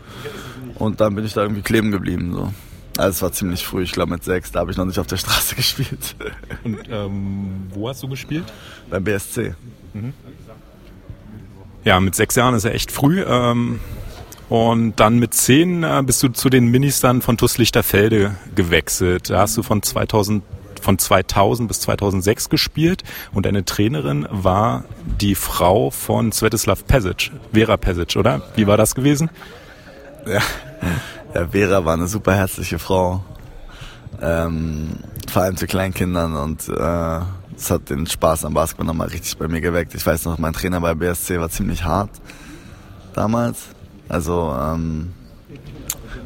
Und 0.76 1.00
dann 1.00 1.14
bin 1.14 1.24
ich 1.24 1.34
da 1.34 1.42
irgendwie 1.42 1.62
kleben 1.62 1.90
geblieben. 1.90 2.32
So. 2.32 2.52
Also 2.96 3.10
es 3.10 3.22
war 3.22 3.32
ziemlich 3.32 3.64
früh, 3.64 3.82
ich 3.82 3.92
glaube 3.92 4.12
mit 4.12 4.22
sechs, 4.22 4.52
da 4.52 4.60
habe 4.60 4.70
ich 4.70 4.76
noch 4.76 4.84
nicht 4.84 4.98
auf 4.98 5.06
der 5.06 5.16
Straße 5.16 5.54
gespielt. 5.56 6.14
Und 6.64 6.78
ähm, 6.90 7.68
wo 7.70 7.88
hast 7.88 8.02
du 8.02 8.08
gespielt? 8.08 8.44
Beim 8.90 9.04
BSC. 9.04 9.54
Mhm. 9.94 10.12
Ja, 11.84 11.98
mit 12.00 12.14
sechs 12.14 12.36
Jahren 12.36 12.54
ist 12.54 12.64
er 12.64 12.74
echt 12.74 12.92
früh. 12.92 13.22
Ähm, 13.26 13.80
und 14.48 15.00
dann 15.00 15.18
mit 15.18 15.32
zehn 15.32 15.82
äh, 15.82 16.02
bist 16.04 16.22
du 16.22 16.28
zu 16.28 16.50
den 16.50 16.66
Ministern 16.66 17.22
von 17.22 17.38
TuS 17.38 17.56
Lichterfelde 17.56 18.36
gewechselt. 18.54 19.30
Da 19.30 19.40
hast 19.40 19.56
du 19.56 19.62
von 19.62 19.82
2000 19.82 20.42
von 20.82 20.98
2000 20.98 21.68
bis 21.68 21.80
2006 21.80 22.48
gespielt 22.48 23.04
und 23.32 23.46
deine 23.46 23.64
Trainerin 23.64 24.26
war 24.30 24.84
die 25.20 25.36
Frau 25.36 25.90
von 25.90 26.32
Svetislav 26.32 26.84
Pesic, 26.86 27.30
Vera 27.52 27.76
Pesic, 27.76 28.16
oder? 28.16 28.42
Wie 28.56 28.66
war 28.66 28.76
das 28.76 28.96
gewesen? 28.96 29.30
Ja, 30.26 30.40
ja 31.34 31.48
Vera 31.48 31.84
war 31.84 31.94
eine 31.94 32.06
super 32.06 32.34
herzliche 32.34 32.78
Frau, 32.78 33.24
ähm, 34.20 34.90
vor 35.30 35.42
allem 35.42 35.56
zu 35.56 35.66
Kleinkindern 35.66 36.36
und 36.36 36.68
äh, 36.68 37.20
es 37.56 37.70
hat 37.70 37.90
den 37.90 38.06
Spaß 38.06 38.44
am 38.44 38.54
Basketball 38.54 38.86
nochmal 38.86 39.08
richtig 39.08 39.36
bei 39.36 39.48
mir 39.48 39.60
geweckt. 39.60 39.94
Ich 39.94 40.06
weiß 40.06 40.24
noch, 40.26 40.38
mein 40.38 40.52
Trainer 40.52 40.80
bei 40.80 40.94
BSC 40.94 41.40
war 41.40 41.50
ziemlich 41.50 41.84
hart 41.84 42.10
damals, 43.14 43.58
also 44.08 44.54
ähm, 44.58 45.12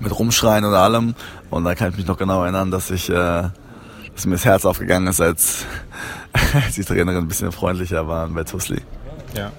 mit 0.01 0.17
Rumschreien 0.17 0.65
und 0.65 0.75
allem 0.75 1.15
und 1.51 1.65
da 1.65 1.75
kann 1.75 1.91
ich 1.91 1.97
mich 1.97 2.07
noch 2.07 2.19
genau 2.19 2.43
erinnern, 2.43 2.71
dass 2.71 2.91
ich 2.91 3.09
äh, 3.11 3.49
dass 4.15 4.25
mir 4.25 4.33
das 4.33 4.45
Herz 4.47 4.65
aufgegangen 4.65 5.09
ist, 5.09 5.21
als, 5.21 5.67
als 6.55 6.75
die 6.75 6.85
Trainerin 6.85 7.19
ein 7.19 7.29
bisschen 7.29 7.53
freundlicher 7.53 8.09
war 8.09 8.27
bei 8.29 8.45
Tusli. 8.45 8.81
Ja. 9.35 9.53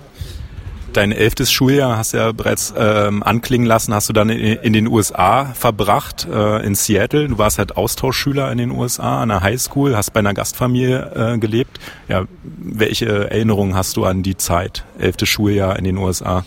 Dein 0.93 1.11
elftes 1.11 1.51
Schuljahr 1.51 1.97
hast 1.97 2.13
du 2.13 2.17
ja 2.17 2.31
bereits 2.31 2.73
ähm, 2.75 3.21
anklingen 3.21 3.67
lassen, 3.67 3.93
hast 3.93 4.09
du 4.09 4.13
dann 4.13 4.29
in, 4.29 4.57
in 4.57 4.73
den 4.73 4.87
USA 4.87 5.45
verbracht, 5.53 6.27
äh, 6.31 6.65
in 6.65 6.75
Seattle. 6.75 7.27
Du 7.27 7.37
warst 7.37 7.59
halt 7.59 7.77
Austauschschüler 7.77 8.51
in 8.51 8.57
den 8.57 8.71
USA 8.71 9.21
an 9.21 9.29
der 9.29 9.41
Highschool, 9.41 9.95
hast 9.95 10.13
bei 10.13 10.21
einer 10.21 10.33
Gastfamilie 10.33 11.33
äh, 11.35 11.37
gelebt. 11.37 11.79
Ja, 12.07 12.25
welche 12.43 13.29
Erinnerungen 13.29 13.75
hast 13.75 13.97
du 13.97 14.05
an 14.05 14.23
die 14.23 14.37
Zeit, 14.37 14.85
elftes 14.97 15.29
Schuljahr 15.29 15.77
in 15.77 15.83
den 15.83 15.97
USA? 15.97 16.43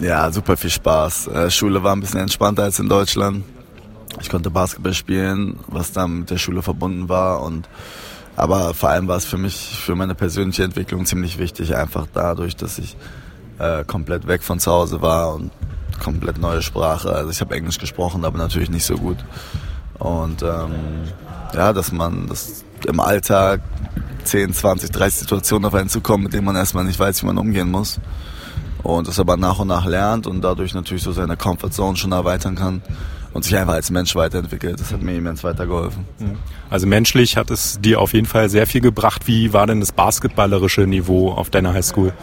Ja, 0.00 0.30
super 0.32 0.56
viel 0.56 0.70
Spaß. 0.70 1.28
Äh, 1.28 1.50
Schule 1.50 1.82
war 1.82 1.94
ein 1.94 2.00
bisschen 2.00 2.20
entspannter 2.20 2.64
als 2.64 2.78
in 2.78 2.88
Deutschland. 2.88 3.44
Ich 4.20 4.28
konnte 4.28 4.50
Basketball 4.50 4.94
spielen, 4.94 5.58
was 5.66 5.92
dann 5.92 6.20
mit 6.20 6.30
der 6.30 6.38
Schule 6.38 6.62
verbunden 6.62 7.08
war 7.08 7.42
und 7.42 7.68
aber 8.36 8.74
vor 8.74 8.90
allem 8.90 9.08
war 9.08 9.16
es 9.16 9.24
für 9.24 9.38
mich, 9.38 9.80
für 9.82 9.94
meine 9.94 10.14
persönliche 10.14 10.62
Entwicklung 10.62 11.06
ziemlich 11.06 11.38
wichtig, 11.38 11.74
einfach 11.74 12.06
dadurch, 12.12 12.54
dass 12.54 12.78
ich 12.78 12.96
äh, 13.58 13.84
komplett 13.84 14.26
weg 14.26 14.42
von 14.42 14.60
zu 14.60 14.70
Hause 14.70 15.02
war 15.02 15.34
und 15.34 15.50
komplett 16.02 16.38
neue 16.38 16.62
Sprache. 16.62 17.10
Also 17.10 17.30
ich 17.30 17.40
habe 17.40 17.54
Englisch 17.54 17.78
gesprochen, 17.78 18.24
aber 18.24 18.38
natürlich 18.38 18.70
nicht 18.70 18.84
so 18.84 18.96
gut. 18.96 19.18
Und 19.98 20.42
ähm, 20.42 20.74
ja, 21.54 21.72
dass 21.72 21.92
man 21.92 22.26
das 22.28 22.64
im 22.86 23.00
Alltag 23.00 23.60
10, 24.24 24.52
20, 24.52 24.90
30 24.90 25.20
Situationen 25.20 25.64
auf 25.66 25.74
einen 25.74 25.88
zukommen, 25.88 26.24
mit 26.24 26.32
denen 26.32 26.44
man 26.44 26.56
erstmal 26.56 26.84
nicht 26.84 26.98
weiß, 26.98 27.22
wie 27.22 27.26
man 27.26 27.38
umgehen 27.38 27.70
muss. 27.70 27.98
Und 28.82 29.08
das 29.08 29.18
aber 29.18 29.36
nach 29.36 29.58
und 29.58 29.68
nach 29.68 29.86
lernt 29.86 30.26
und 30.26 30.42
dadurch 30.42 30.74
natürlich 30.74 31.02
so 31.02 31.12
seine 31.12 31.36
Comfortzone 31.36 31.96
schon 31.96 32.12
erweitern 32.12 32.54
kann 32.54 32.82
und 33.36 33.42
sich 33.42 33.56
einfach 33.56 33.74
als 33.74 33.90
Mensch 33.90 34.16
weiterentwickelt. 34.16 34.80
Das 34.80 34.92
hat 34.92 35.02
mir 35.02 35.14
immens 35.14 35.44
weitergeholfen. 35.44 36.06
Also 36.70 36.86
menschlich 36.86 37.36
hat 37.36 37.50
es 37.50 37.78
dir 37.80 38.00
auf 38.00 38.14
jeden 38.14 38.26
Fall 38.26 38.48
sehr 38.48 38.66
viel 38.66 38.80
gebracht. 38.80 39.26
Wie 39.26 39.52
war 39.52 39.66
denn 39.66 39.80
das 39.80 39.92
basketballerische 39.92 40.86
Niveau 40.86 41.30
auf 41.30 41.50
deiner 41.50 41.74
Highschool? 41.74 42.14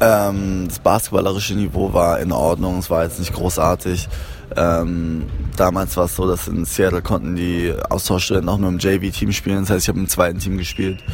Ähm, 0.00 0.64
das 0.68 0.78
basketballerische 0.78 1.54
Niveau 1.54 1.92
war 1.92 2.20
in 2.20 2.32
Ordnung. 2.32 2.78
Es 2.78 2.88
war 2.88 3.04
jetzt 3.04 3.18
nicht 3.18 3.34
großartig. 3.34 4.08
Ähm, 4.56 5.26
damals 5.56 5.96
war 5.98 6.06
es 6.06 6.16
so, 6.16 6.26
dass 6.26 6.48
in 6.48 6.64
Seattle 6.64 7.02
konnten 7.02 7.36
die 7.36 7.74
Austauschstudenten 7.90 8.48
auch 8.48 8.58
nur 8.58 8.70
im 8.70 8.78
JV-Team 8.78 9.32
spielen. 9.32 9.60
Das 9.60 9.70
heißt, 9.70 9.84
ich 9.84 9.88
habe 9.88 10.00
im 10.00 10.08
zweiten 10.08 10.38
Team 10.38 10.56
gespielt. 10.56 11.04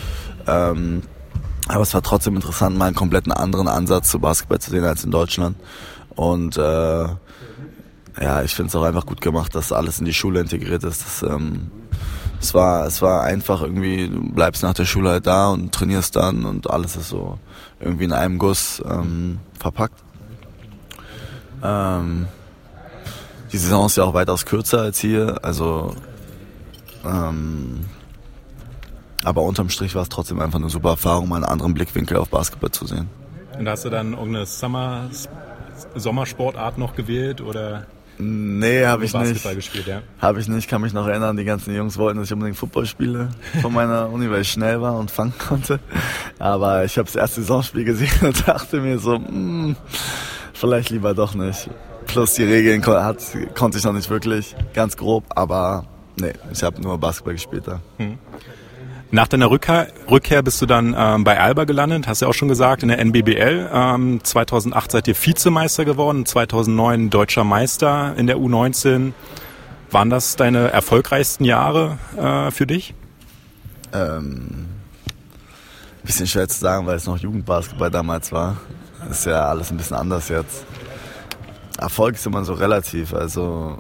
Ähm, 0.47 1.03
aber 1.67 1.83
es 1.83 1.93
war 1.93 2.03
trotzdem 2.03 2.37
interessant, 2.37 2.79
mal 2.79 2.87
einen 2.87 2.97
kompletten 2.97 3.33
anderen 3.33 3.67
Ansatz 3.67 4.09
zu 4.09 4.21
Basketball 4.21 4.61
zu 4.61 4.71
sehen 4.71 4.85
als 4.85 5.03
in 5.03 5.11
Deutschland. 5.11 5.57
Und 6.15 6.57
äh, 6.57 7.07
ja, 8.21 8.43
ich 8.43 8.55
finde 8.55 8.69
es 8.69 8.77
auch 8.77 8.83
einfach 8.83 9.07
gut 9.07 9.21
gemacht, 9.21 9.55
dass 9.55 9.73
alles 9.73 9.99
in 9.99 10.05
die 10.05 10.15
Schule 10.15 10.41
integriert 10.41 10.85
ist. 10.85 11.05
Das, 11.05 11.23
ähm, 11.23 11.71
es, 12.41 12.55
war, 12.55 12.87
es 12.87 13.03
war 13.03 13.23
einfach 13.23 13.63
irgendwie, 13.63 14.09
du 14.09 14.33
bleibst 14.33 14.63
nach 14.63 14.75
der 14.75 14.85
Schule 14.85 15.11
halt 15.11 15.27
da 15.27 15.51
und 15.51 15.73
trainierst 15.73 16.17
dann 16.17 16.45
und 16.45 16.71
alles 16.71 16.97
ist 16.97 17.09
so 17.09 17.39
irgendwie 17.81 18.05
in 18.05 18.13
einem 18.13 18.39
Guss 18.39 18.83
ähm, 18.89 19.39
verpackt. 19.59 20.03
Ähm, 21.63 22.29
die 23.53 23.59
Saison 23.59 23.87
ist 23.87 23.97
ja 23.97 24.05
auch 24.05 24.15
weitaus 24.15 24.47
kürzer 24.47 24.83
als 24.83 24.99
hier, 24.99 25.39
also 25.43 25.95
ähm, 27.05 27.87
aber 29.25 29.43
unterm 29.43 29.69
Strich 29.69 29.95
war 29.95 30.03
es 30.03 30.09
trotzdem 30.09 30.41
einfach 30.41 30.59
eine 30.59 30.69
super 30.69 30.91
Erfahrung, 30.91 31.29
mal 31.29 31.37
einen 31.37 31.45
anderen 31.45 31.75
Blickwinkel 31.75 32.17
auf 32.17 32.29
Basketball 32.29 32.71
zu 32.71 32.87
sehen. 32.87 33.09
Und 33.59 33.69
hast 33.69 33.85
du 33.85 33.91
dann 33.91 34.13
irgendeine 34.13 34.47
Summer 34.47 35.09
Sommersportart 35.95 36.79
noch 36.79 36.95
gewählt 36.95 37.41
oder? 37.41 37.87
Nee, 38.21 38.85
habe 38.85 39.05
ich 39.05 39.13
Basketball 39.13 39.23
nicht. 39.23 39.35
Basketball 39.35 39.55
gespielt, 39.55 39.87
ja. 39.87 40.03
Habe 40.21 40.41
ich 40.41 40.49
nicht, 40.49 40.69
kann 40.69 40.83
mich 40.83 40.93
noch 40.93 41.07
erinnern, 41.07 41.37
die 41.37 41.45
ganzen 41.45 41.75
Jungs 41.75 41.97
wollten, 41.99 42.19
dass 42.19 42.29
ich 42.29 42.33
unbedingt 42.33 42.57
Football 42.57 42.87
spiele 42.87 43.29
von 43.63 43.73
meiner 43.73 44.11
Uni, 44.11 44.29
weil 44.31 44.43
ich 44.43 44.51
schnell 44.51 44.81
war 44.81 44.97
und 44.97 45.11
fangen 45.11 45.35
konnte. 45.39 45.79
Aber 46.39 46.85
ich 46.85 46.99
habe 46.99 47.07
das 47.07 47.15
erste 47.17 47.43
Saisonspiel 47.43 47.85
gesehen 47.85 48.11
und 48.23 48.47
dachte 48.47 48.81
mir 48.81 48.99
so, 48.99 49.19
mh, 49.19 49.77
vielleicht 50.53 50.91
lieber 50.91 51.15
doch 51.15 51.35
nicht. 51.35 51.71
Plus 52.07 52.35
die 52.35 52.45
Regeln 52.45 52.85
hat, 52.87 53.19
konnte 53.55 53.79
ich 53.79 53.85
noch 53.85 53.93
nicht 53.93 54.11
wirklich, 54.11 54.57
ganz 54.75 54.97
grob, 54.97 55.25
aber 55.31 55.85
nee, 56.19 56.33
ich 56.53 56.63
habe 56.63 56.81
nur 56.81 56.99
Basketball 56.99 57.35
gespielt 57.35 57.65
da. 57.67 57.81
Hm. 57.99 58.19
Nach 59.11 59.27
deiner 59.27 59.51
Rückkehr, 59.51 59.89
Rückkehr 60.11 60.43
bist 60.43 60.61
du 60.61 60.67
dann 60.67 60.95
ähm, 60.97 61.25
bei 61.25 61.41
Alba 61.41 61.65
gelandet, 61.65 62.07
hast 62.07 62.21
ja 62.21 62.29
auch 62.29 62.35
schon 62.35 62.49
gesagt, 62.49 62.83
in 62.83 62.91
der 62.91 62.99
NBBL. 62.99 63.71
Ähm, 63.73 64.23
2008 64.23 64.93
seid 64.93 65.09
ihr 65.09 65.15
Vizemeister 65.15 65.87
geworden, 65.87 66.27
2009 66.27 67.09
deutscher 67.09 67.45
Meister 67.45 68.15
in 68.19 68.27
der 68.27 68.37
U19. 68.37 69.13
Waren 69.91 70.11
das 70.11 70.37
deine 70.37 70.71
erfolgreichsten 70.71 71.45
Jahre 71.45 71.97
äh, 72.19 72.51
für 72.51 72.67
dich? 72.67 72.93
Ähm, 73.95 74.67
bisschen 76.05 76.27
schwer 76.27 76.47
zu 76.47 76.59
sagen, 76.59 76.87
weil 76.87 76.97
es 76.97 77.07
noch 77.07 77.17
Jugendbasketball 77.17 77.91
damals 77.91 78.31
war. 78.31 78.59
ist 79.11 79.25
ja 79.25 79.47
alles 79.47 79.71
ein 79.71 79.79
bisschen 79.79 79.97
anders 79.97 80.29
jetzt. 80.29 80.67
Erfolg 81.79 82.17
ist 82.17 82.27
immer 82.27 82.45
so 82.45 82.53
relativ. 82.53 83.15
Also 83.15 83.79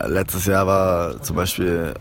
letztes 0.00 0.46
Jahr 0.46 0.66
war 0.66 1.22
zum 1.22 1.36
Beispiel 1.36 1.92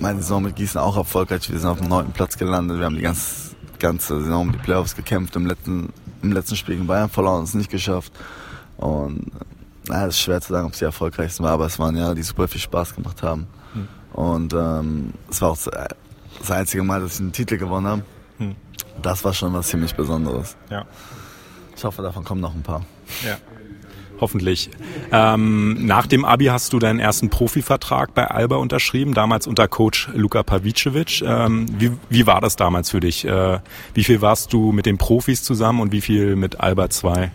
meine 0.00 0.20
Saison 0.20 0.42
mit 0.42 0.56
Gießen 0.56 0.80
auch 0.80 0.96
erfolgreich. 0.96 1.50
Wir 1.50 1.58
sind 1.58 1.68
auf 1.68 1.78
dem 1.78 1.88
neunten 1.88 2.12
Platz 2.12 2.36
gelandet. 2.36 2.78
Wir 2.78 2.86
haben 2.86 2.96
die 2.96 3.02
ganze, 3.02 3.54
ganze 3.78 4.22
Saison 4.22 4.42
um 4.42 4.52
die 4.52 4.58
Playoffs 4.58 4.94
gekämpft. 4.96 5.36
Im 5.36 5.46
letzten, 5.46 5.92
im 6.22 6.32
letzten 6.32 6.56
Spiel 6.56 6.76
gegen 6.76 6.86
Bayern 6.86 7.10
verloren 7.10 7.40
und 7.40 7.44
es 7.44 7.54
nicht 7.54 7.70
geschafft. 7.70 8.12
Und 8.76 9.30
es 9.88 10.08
ist 10.08 10.20
schwer 10.20 10.40
zu 10.40 10.52
sagen, 10.52 10.66
ob 10.66 10.72
es 10.72 10.78
die 10.78 10.84
erfolgreichsten 10.84 11.44
war, 11.44 11.52
aber 11.52 11.66
es 11.66 11.78
waren 11.78 11.96
ja, 11.96 12.14
die 12.14 12.22
super 12.22 12.48
viel 12.48 12.60
Spaß 12.60 12.94
gemacht 12.94 13.22
haben. 13.22 13.46
Hm. 13.72 13.88
Und 14.12 14.52
ähm, 14.52 15.12
es 15.30 15.40
war 15.40 15.50
auch 15.50 15.58
das 16.38 16.50
einzige 16.50 16.82
Mal, 16.82 17.00
dass 17.00 17.14
ich 17.14 17.20
einen 17.20 17.32
Titel 17.32 17.56
gewonnen 17.56 17.86
habe. 17.86 18.02
Hm. 18.38 18.56
Das 19.02 19.24
war 19.24 19.32
schon 19.32 19.52
was 19.52 19.68
ziemlich 19.68 19.94
Besonderes. 19.94 20.56
Ja. 20.70 20.84
Ich 21.76 21.84
hoffe, 21.84 22.02
davon 22.02 22.24
kommen 22.24 22.40
noch 22.40 22.54
ein 22.54 22.62
paar. 22.62 22.84
Ja. 23.24 23.36
Hoffentlich. 24.20 24.70
Ähm, 25.12 25.86
nach 25.86 26.06
dem 26.06 26.24
Abi 26.24 26.46
hast 26.46 26.72
du 26.72 26.78
deinen 26.78 26.98
ersten 26.98 27.28
Profivertrag 27.28 28.14
bei 28.14 28.26
Alba 28.26 28.56
unterschrieben, 28.56 29.12
damals 29.12 29.46
unter 29.46 29.68
Coach 29.68 30.08
Luka 30.14 30.42
Pavicevic. 30.42 31.22
Ähm, 31.22 31.66
wie, 31.78 31.92
wie 32.08 32.26
war 32.26 32.40
das 32.40 32.56
damals 32.56 32.90
für 32.90 33.00
dich? 33.00 33.26
Äh, 33.26 33.58
wie 33.94 34.04
viel 34.04 34.22
warst 34.22 34.52
du 34.52 34.72
mit 34.72 34.86
den 34.86 34.96
Profis 34.96 35.42
zusammen 35.42 35.80
und 35.80 35.92
wie 35.92 36.00
viel 36.00 36.34
mit 36.36 36.60
Alba 36.60 36.88
2? 36.88 37.30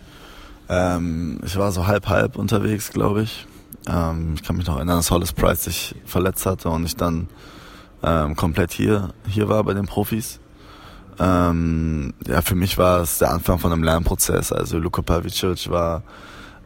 Ähm, 0.68 1.40
ich 1.44 1.56
war 1.56 1.70
so 1.70 1.86
halb-halb 1.86 2.36
unterwegs, 2.36 2.90
glaube 2.90 3.22
ich. 3.22 3.46
Ähm, 3.88 4.34
ich 4.34 4.42
kann 4.42 4.56
mich 4.56 4.66
noch 4.66 4.76
erinnern, 4.76 4.96
dass 4.96 5.10
Hollis 5.10 5.32
Price 5.32 5.64
sich 5.64 5.94
verletzt 6.04 6.46
hatte 6.46 6.68
und 6.68 6.84
ich 6.84 6.96
dann 6.96 7.28
ähm, 8.02 8.34
komplett 8.36 8.72
hier, 8.72 9.10
hier 9.28 9.48
war 9.48 9.62
bei 9.64 9.74
den 9.74 9.86
Profis. 9.86 10.40
Ähm, 11.18 12.14
ja, 12.26 12.42
für 12.42 12.54
mich 12.54 12.78
war 12.78 13.00
es 13.02 13.18
der 13.18 13.30
Anfang 13.30 13.58
von 13.58 13.72
einem 13.72 13.82
Lernprozess. 13.84 14.52
Also 14.52 14.78
Luka 14.78 15.02
Pavicevic 15.02 15.70
war 15.70 16.02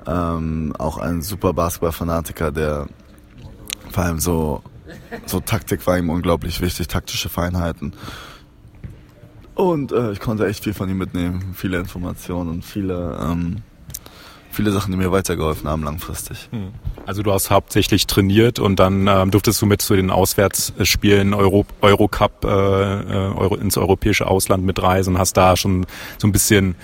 ähm, 0.06 0.74
auch 0.78 0.98
ein 0.98 1.22
super 1.22 1.52
Basketball-Fanatiker, 1.52 2.52
der 2.52 2.86
vor 3.90 4.04
allem 4.04 4.20
so, 4.20 4.62
so 5.26 5.40
Taktik 5.40 5.86
war 5.86 5.98
ihm 5.98 6.10
unglaublich 6.10 6.60
wichtig, 6.60 6.88
taktische 6.88 7.28
Feinheiten. 7.28 7.94
Und 9.54 9.90
äh, 9.92 10.12
ich 10.12 10.20
konnte 10.20 10.46
echt 10.46 10.64
viel 10.64 10.74
von 10.74 10.88
ihm 10.88 10.98
mitnehmen, 10.98 11.54
viele 11.54 11.78
Informationen 11.78 12.50
und 12.50 12.64
viele, 12.64 13.18
ähm, 13.22 13.62
viele 14.50 14.70
Sachen, 14.70 14.92
die 14.92 14.98
mir 14.98 15.10
weitergeholfen 15.10 15.68
haben 15.68 15.82
langfristig. 15.82 16.48
Hm. 16.50 16.72
Also 17.06 17.22
du 17.22 17.32
hast 17.32 17.50
hauptsächlich 17.50 18.08
trainiert 18.08 18.58
und 18.58 18.80
dann 18.80 19.06
ähm, 19.06 19.30
durftest 19.30 19.62
du 19.62 19.66
mit 19.66 19.80
zu 19.80 19.94
den 19.94 20.10
Auswärtsspielen 20.10 21.34
Euro, 21.34 21.64
Eurocup 21.80 22.44
äh, 22.44 22.48
äh, 22.48 23.32
Euro, 23.32 23.54
ins 23.54 23.78
europäische 23.78 24.26
Ausland 24.26 24.64
mitreisen 24.64 25.16
hast 25.16 25.36
da 25.36 25.56
schon 25.56 25.86
so 26.18 26.26
ein 26.26 26.32
bisschen 26.32 26.74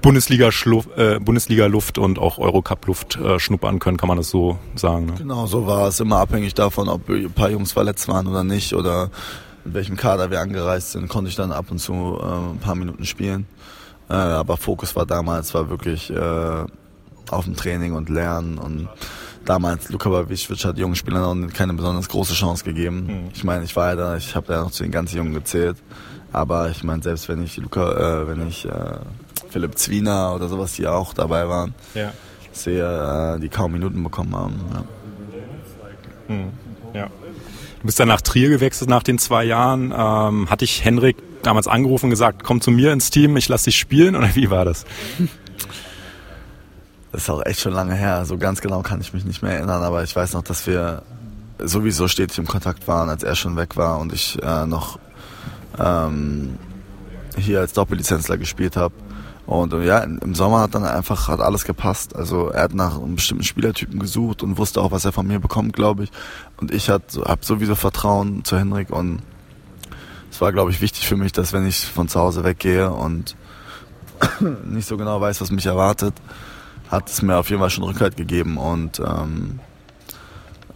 Bundesliga 0.00 0.48
äh, 0.96 1.20
Bundesliga 1.20 1.66
Luft 1.66 1.98
und 1.98 2.18
auch 2.18 2.38
Eurocup 2.38 2.86
Luft 2.86 3.16
äh, 3.16 3.38
schnuppern 3.38 3.78
können, 3.78 3.98
kann 3.98 4.08
man 4.08 4.16
das 4.16 4.30
so 4.30 4.58
sagen. 4.76 5.06
Ne? 5.06 5.14
Genau, 5.18 5.46
so 5.46 5.66
war 5.66 5.88
es 5.88 6.00
immer 6.00 6.20
abhängig 6.20 6.54
davon, 6.54 6.88
ob 6.88 7.10
ein 7.10 7.30
paar 7.32 7.50
Jungs 7.50 7.72
verletzt 7.72 8.08
waren 8.08 8.26
oder 8.28 8.44
nicht 8.44 8.72
oder 8.72 9.10
in 9.66 9.74
welchem 9.74 9.98
Kader 9.98 10.30
wir 10.30 10.40
angereist 10.40 10.92
sind, 10.92 11.08
konnte 11.10 11.28
ich 11.28 11.36
dann 11.36 11.52
ab 11.52 11.66
und 11.70 11.80
zu 11.80 12.18
äh, 12.18 12.52
ein 12.52 12.60
paar 12.60 12.76
Minuten 12.76 13.04
spielen. 13.04 13.46
Äh, 14.08 14.14
aber 14.14 14.56
Fokus 14.56 14.96
war 14.96 15.04
damals 15.04 15.52
war 15.52 15.68
wirklich 15.68 16.08
äh, 16.08 16.64
auf 17.30 17.44
dem 17.44 17.56
Training 17.56 17.92
und 17.92 18.08
Lernen 18.08 18.56
und 18.56 18.88
damals 19.46 19.88
Luka 19.88 20.10
Babic 20.10 20.48
hat 20.64 20.76
jungen 20.78 20.96
Spielern 20.96 21.40
noch 21.40 21.52
keine 21.52 21.72
besonders 21.74 22.08
große 22.08 22.34
Chance 22.34 22.64
gegeben. 22.64 23.06
Mhm. 23.06 23.30
Ich 23.34 23.44
meine, 23.44 23.64
ich 23.64 23.74
war 23.76 23.90
ja 23.90 23.96
da, 23.96 24.16
ich 24.16 24.34
habe 24.36 24.52
ja 24.52 24.60
noch 24.60 24.70
zu 24.70 24.82
den 24.82 24.92
ganz 24.92 25.12
Jungen 25.12 25.32
gezählt. 25.32 25.76
Aber 26.32 26.68
ich 26.68 26.84
meine, 26.84 27.02
selbst 27.02 27.28
wenn 27.28 27.42
ich 27.42 27.56
Luca, 27.56 28.22
äh, 28.22 28.28
wenn 28.28 28.46
ich 28.46 28.66
äh, 28.66 28.70
Philipp 29.48 29.78
Zwiener 29.78 30.34
oder 30.34 30.48
sowas, 30.48 30.74
die 30.74 30.86
auch 30.86 31.14
dabei 31.14 31.48
waren, 31.48 31.74
ja. 31.94 32.12
sehe, 32.52 33.36
äh, 33.36 33.40
die 33.40 33.48
kaum 33.48 33.72
Minuten 33.72 34.02
bekommen 34.02 34.36
haben. 34.36 34.60
Ja. 36.28 36.34
Mhm. 36.34 36.52
ja. 36.92 37.06
Du 37.06 37.86
bist 37.86 38.00
dann 38.00 38.08
nach 38.08 38.20
Trier 38.20 38.48
gewechselt 38.48 38.90
nach 38.90 39.02
den 39.02 39.18
zwei 39.18 39.44
Jahren. 39.44 39.94
Ähm, 39.96 40.50
hat 40.50 40.60
dich 40.60 40.84
Henrik 40.84 41.16
damals 41.42 41.68
angerufen 41.68 42.06
und 42.06 42.10
gesagt, 42.10 42.42
komm 42.42 42.60
zu 42.60 42.70
mir 42.70 42.92
ins 42.92 43.10
Team, 43.10 43.36
ich 43.36 43.48
lass 43.48 43.62
dich 43.62 43.78
spielen 43.78 44.16
oder 44.16 44.34
wie 44.34 44.50
war 44.50 44.64
das? 44.64 44.84
Das 47.16 47.22
ist 47.22 47.30
auch 47.30 47.46
echt 47.46 47.60
schon 47.60 47.72
lange 47.72 47.94
her. 47.94 48.26
So 48.26 48.36
ganz 48.36 48.60
genau 48.60 48.82
kann 48.82 49.00
ich 49.00 49.14
mich 49.14 49.24
nicht 49.24 49.40
mehr 49.40 49.52
erinnern, 49.52 49.82
aber 49.82 50.02
ich 50.02 50.14
weiß 50.14 50.34
noch, 50.34 50.42
dass 50.42 50.66
wir 50.66 51.00
sowieso 51.58 52.08
stetig 52.08 52.36
im 52.36 52.46
Kontakt 52.46 52.86
waren, 52.88 53.08
als 53.08 53.22
er 53.22 53.34
schon 53.34 53.56
weg 53.56 53.78
war 53.78 54.00
und 54.00 54.12
ich 54.12 54.36
äh, 54.42 54.66
noch 54.66 54.98
ähm, 55.78 56.58
hier 57.38 57.60
als 57.60 57.72
Doppellizenzler 57.72 58.36
gespielt 58.36 58.76
habe. 58.76 58.92
Und 59.46 59.72
äh, 59.72 59.86
ja, 59.86 60.00
im 60.00 60.34
Sommer 60.34 60.60
hat 60.60 60.74
dann 60.74 60.84
einfach 60.84 61.28
hat 61.28 61.40
alles 61.40 61.64
gepasst. 61.64 62.14
Also 62.14 62.50
er 62.50 62.64
hat 62.64 62.74
nach 62.74 63.00
einem 63.00 63.14
bestimmten 63.14 63.44
Spielertypen 63.44 63.98
gesucht 63.98 64.42
und 64.42 64.58
wusste 64.58 64.82
auch, 64.82 64.90
was 64.92 65.06
er 65.06 65.12
von 65.12 65.26
mir 65.26 65.40
bekommt, 65.40 65.72
glaube 65.72 66.04
ich. 66.04 66.10
Und 66.58 66.70
ich 66.70 66.90
habe 66.90 67.04
sowieso 67.40 67.76
Vertrauen 67.76 68.44
zu 68.44 68.58
Henrik 68.58 68.90
und 68.90 69.22
es 70.30 70.42
war, 70.42 70.52
glaube 70.52 70.70
ich, 70.70 70.82
wichtig 70.82 71.08
für 71.08 71.16
mich, 71.16 71.32
dass 71.32 71.54
wenn 71.54 71.66
ich 71.66 71.86
von 71.86 72.08
zu 72.08 72.20
Hause 72.20 72.44
weggehe 72.44 72.90
und 72.90 73.36
nicht 74.66 74.86
so 74.86 74.98
genau 74.98 75.18
weiß, 75.18 75.40
was 75.40 75.50
mich 75.50 75.64
erwartet, 75.64 76.12
hat 76.90 77.08
es 77.08 77.22
mir 77.22 77.36
auf 77.36 77.50
jeden 77.50 77.60
Fall 77.60 77.70
schon 77.70 77.84
Rückhalt 77.84 78.16
gegeben 78.16 78.56
und, 78.58 79.00
ähm, 79.00 79.60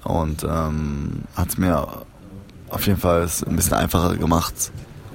und 0.04 0.44
ähm, 0.44 1.24
hat 1.36 1.50
es 1.50 1.58
mir 1.58 1.86
auf 2.68 2.86
jeden 2.86 2.98
Fall 2.98 3.28
ein 3.46 3.56
bisschen 3.56 3.74
einfacher 3.74 4.16
gemacht, 4.16 4.54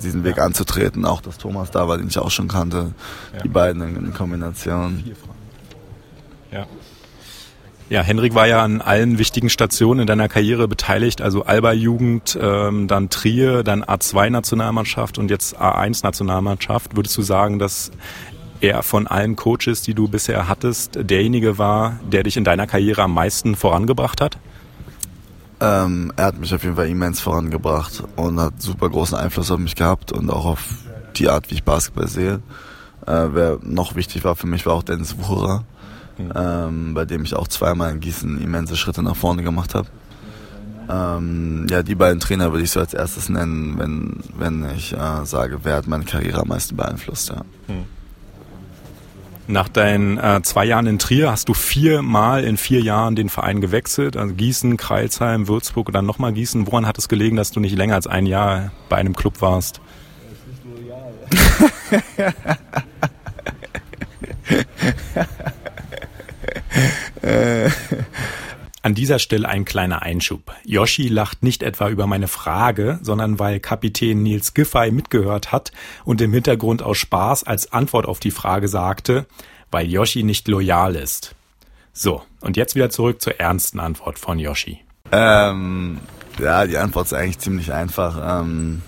diesen 0.01 0.23
Weg 0.23 0.37
ja. 0.37 0.43
anzutreten. 0.43 1.05
Auch 1.05 1.21
dass 1.21 1.37
Thomas 1.37 1.71
da 1.71 1.87
war, 1.87 1.97
den 1.97 2.07
ich 2.07 2.17
auch 2.17 2.31
schon 2.31 2.47
kannte. 2.47 2.93
Ja. 3.33 3.41
Die 3.43 3.49
beiden 3.49 3.81
in 3.81 4.13
Kombination. 4.13 5.03
Ja. 6.51 6.65
Ja, 7.87 8.01
Henrik 8.01 8.33
war 8.33 8.47
ja 8.47 8.63
an 8.63 8.81
allen 8.81 9.19
wichtigen 9.19 9.47
Stationen 9.47 10.01
in 10.01 10.07
deiner 10.07 10.27
Karriere 10.27 10.67
beteiligt, 10.67 11.21
also 11.21 11.43
Alba-Jugend, 11.43 12.35
ähm, 12.41 12.87
dann 12.87 13.11
Trier, 13.11 13.61
dann 13.61 13.83
A2-Nationalmannschaft 13.83 15.19
und 15.19 15.29
jetzt 15.29 15.61
A1-Nationalmannschaft. 15.61 16.95
Würdest 16.95 17.15
du 17.15 17.21
sagen, 17.21 17.59
dass 17.59 17.91
er 18.61 18.83
von 18.83 19.07
allen 19.07 19.35
Coaches, 19.35 19.81
die 19.81 19.93
du 19.93 20.07
bisher 20.07 20.47
hattest, 20.47 20.97
derjenige 21.09 21.57
war, 21.57 21.99
der 22.09 22.23
dich 22.23 22.37
in 22.37 22.43
deiner 22.43 22.67
Karriere 22.67 23.03
am 23.03 23.13
meisten 23.13 23.55
vorangebracht 23.55 24.21
hat? 24.21 24.37
Ähm, 25.59 26.11
er 26.15 26.25
hat 26.25 26.37
mich 26.37 26.53
auf 26.53 26.63
jeden 26.63 26.75
Fall 26.75 26.89
immens 26.89 27.21
vorangebracht 27.21 28.03
und 28.15 28.39
hat 28.39 28.61
super 28.61 28.89
großen 28.89 29.17
Einfluss 29.17 29.51
auf 29.51 29.59
mich 29.59 29.75
gehabt 29.75 30.11
und 30.11 30.29
auch 30.29 30.45
auf 30.45 30.63
die 31.15 31.29
Art, 31.29 31.49
wie 31.49 31.55
ich 31.55 31.63
Basketball 31.63 32.07
sehe. 32.07 32.41
Äh, 33.05 33.27
wer 33.31 33.59
noch 33.61 33.95
wichtig 33.95 34.23
war 34.23 34.35
für 34.35 34.47
mich, 34.47 34.65
war 34.65 34.73
auch 34.73 34.83
Dennis 34.83 35.17
Wucherer, 35.17 35.63
mhm. 36.17 36.33
ähm, 36.35 36.93
bei 36.93 37.05
dem 37.05 37.23
ich 37.23 37.35
auch 37.35 37.47
zweimal 37.47 37.91
in 37.91 37.99
Gießen 37.99 38.41
immense 38.41 38.75
Schritte 38.75 39.01
nach 39.01 39.15
vorne 39.15 39.43
gemacht 39.43 39.75
habe. 39.75 39.87
Ähm, 40.87 41.67
ja, 41.69 41.83
die 41.83 41.95
beiden 41.95 42.19
Trainer 42.19 42.51
würde 42.51 42.63
ich 42.63 42.71
so 42.71 42.79
als 42.79 42.93
erstes 42.93 43.29
nennen, 43.29 43.79
wenn, 43.79 44.19
wenn 44.37 44.69
ich 44.75 44.93
äh, 44.93 45.25
sage, 45.25 45.59
wer 45.63 45.77
hat 45.77 45.87
meine 45.87 46.03
Karriere 46.05 46.41
am 46.41 46.49
meisten 46.49 46.75
beeinflusst. 46.75 47.29
Ja. 47.29 47.41
Mhm. 47.67 47.85
Nach 49.47 49.69
deinen 49.69 50.17
äh, 50.17 50.41
zwei 50.41 50.65
Jahren 50.65 50.87
in 50.87 50.97
Trier 50.97 51.31
hast 51.31 51.49
du 51.49 51.53
viermal 51.53 52.43
in 52.43 52.57
vier 52.57 52.81
Jahren 52.81 53.15
den 53.15 53.29
Verein 53.29 53.61
gewechselt. 53.61 54.17
Also 54.17 54.33
Gießen, 54.33 54.75
Kreilsheim, 54.77 55.47
Würzburg 55.47 55.87
und 55.87 55.93
dann 55.93 56.05
nochmal 56.05 56.33
Gießen. 56.33 56.65
Woran 56.65 56.87
hat 56.87 56.97
es 56.97 57.07
gelegen, 57.07 57.35
dass 57.35 57.51
du 57.51 57.59
nicht 57.59 57.77
länger 57.77 57.93
als 57.95 58.07
ein 58.07 58.25
Jahr 58.25 58.71
bei 58.89 58.97
einem 58.97 59.15
Club 59.15 59.41
warst? 59.41 59.81
An 68.85 68.93
dieser 68.93 69.17
Stelle 69.17 69.49
ein 69.49 69.65
kleiner 69.65 70.03
Einschub. 70.03 70.53
Yoshi 70.63 71.07
lacht 71.07 71.41
nicht 71.41 71.63
etwa 71.63 71.89
über 71.89 72.05
meine 72.05 72.27
Frage, 72.27 72.99
sondern 73.01 73.39
weil 73.39 73.59
Kapitän 73.59 74.21
Nils 74.21 74.53
Giffey 74.53 74.91
mitgehört 74.91 75.51
hat 75.51 75.71
und 76.03 76.21
im 76.21 76.31
Hintergrund 76.31 76.83
aus 76.83 76.99
Spaß 76.99 77.45
als 77.45 77.73
Antwort 77.73 78.05
auf 78.05 78.19
die 78.19 78.29
Frage 78.29 78.67
sagte, 78.67 79.25
weil 79.71 79.87
Yoshi 79.87 80.21
nicht 80.21 80.47
loyal 80.47 80.95
ist. 80.95 81.33
So, 81.93 82.21
und 82.41 82.57
jetzt 82.57 82.75
wieder 82.75 82.91
zurück 82.91 83.23
zur 83.23 83.39
ernsten 83.39 83.79
Antwort 83.79 84.19
von 84.19 84.37
Yoshi. 84.37 84.81
Ähm, 85.11 85.97
ja, 86.37 86.67
die 86.67 86.77
Antwort 86.77 87.07
ist 87.07 87.13
eigentlich 87.13 87.39
ziemlich 87.39 87.73
einfach. 87.73 88.41
Ähm, 88.41 88.83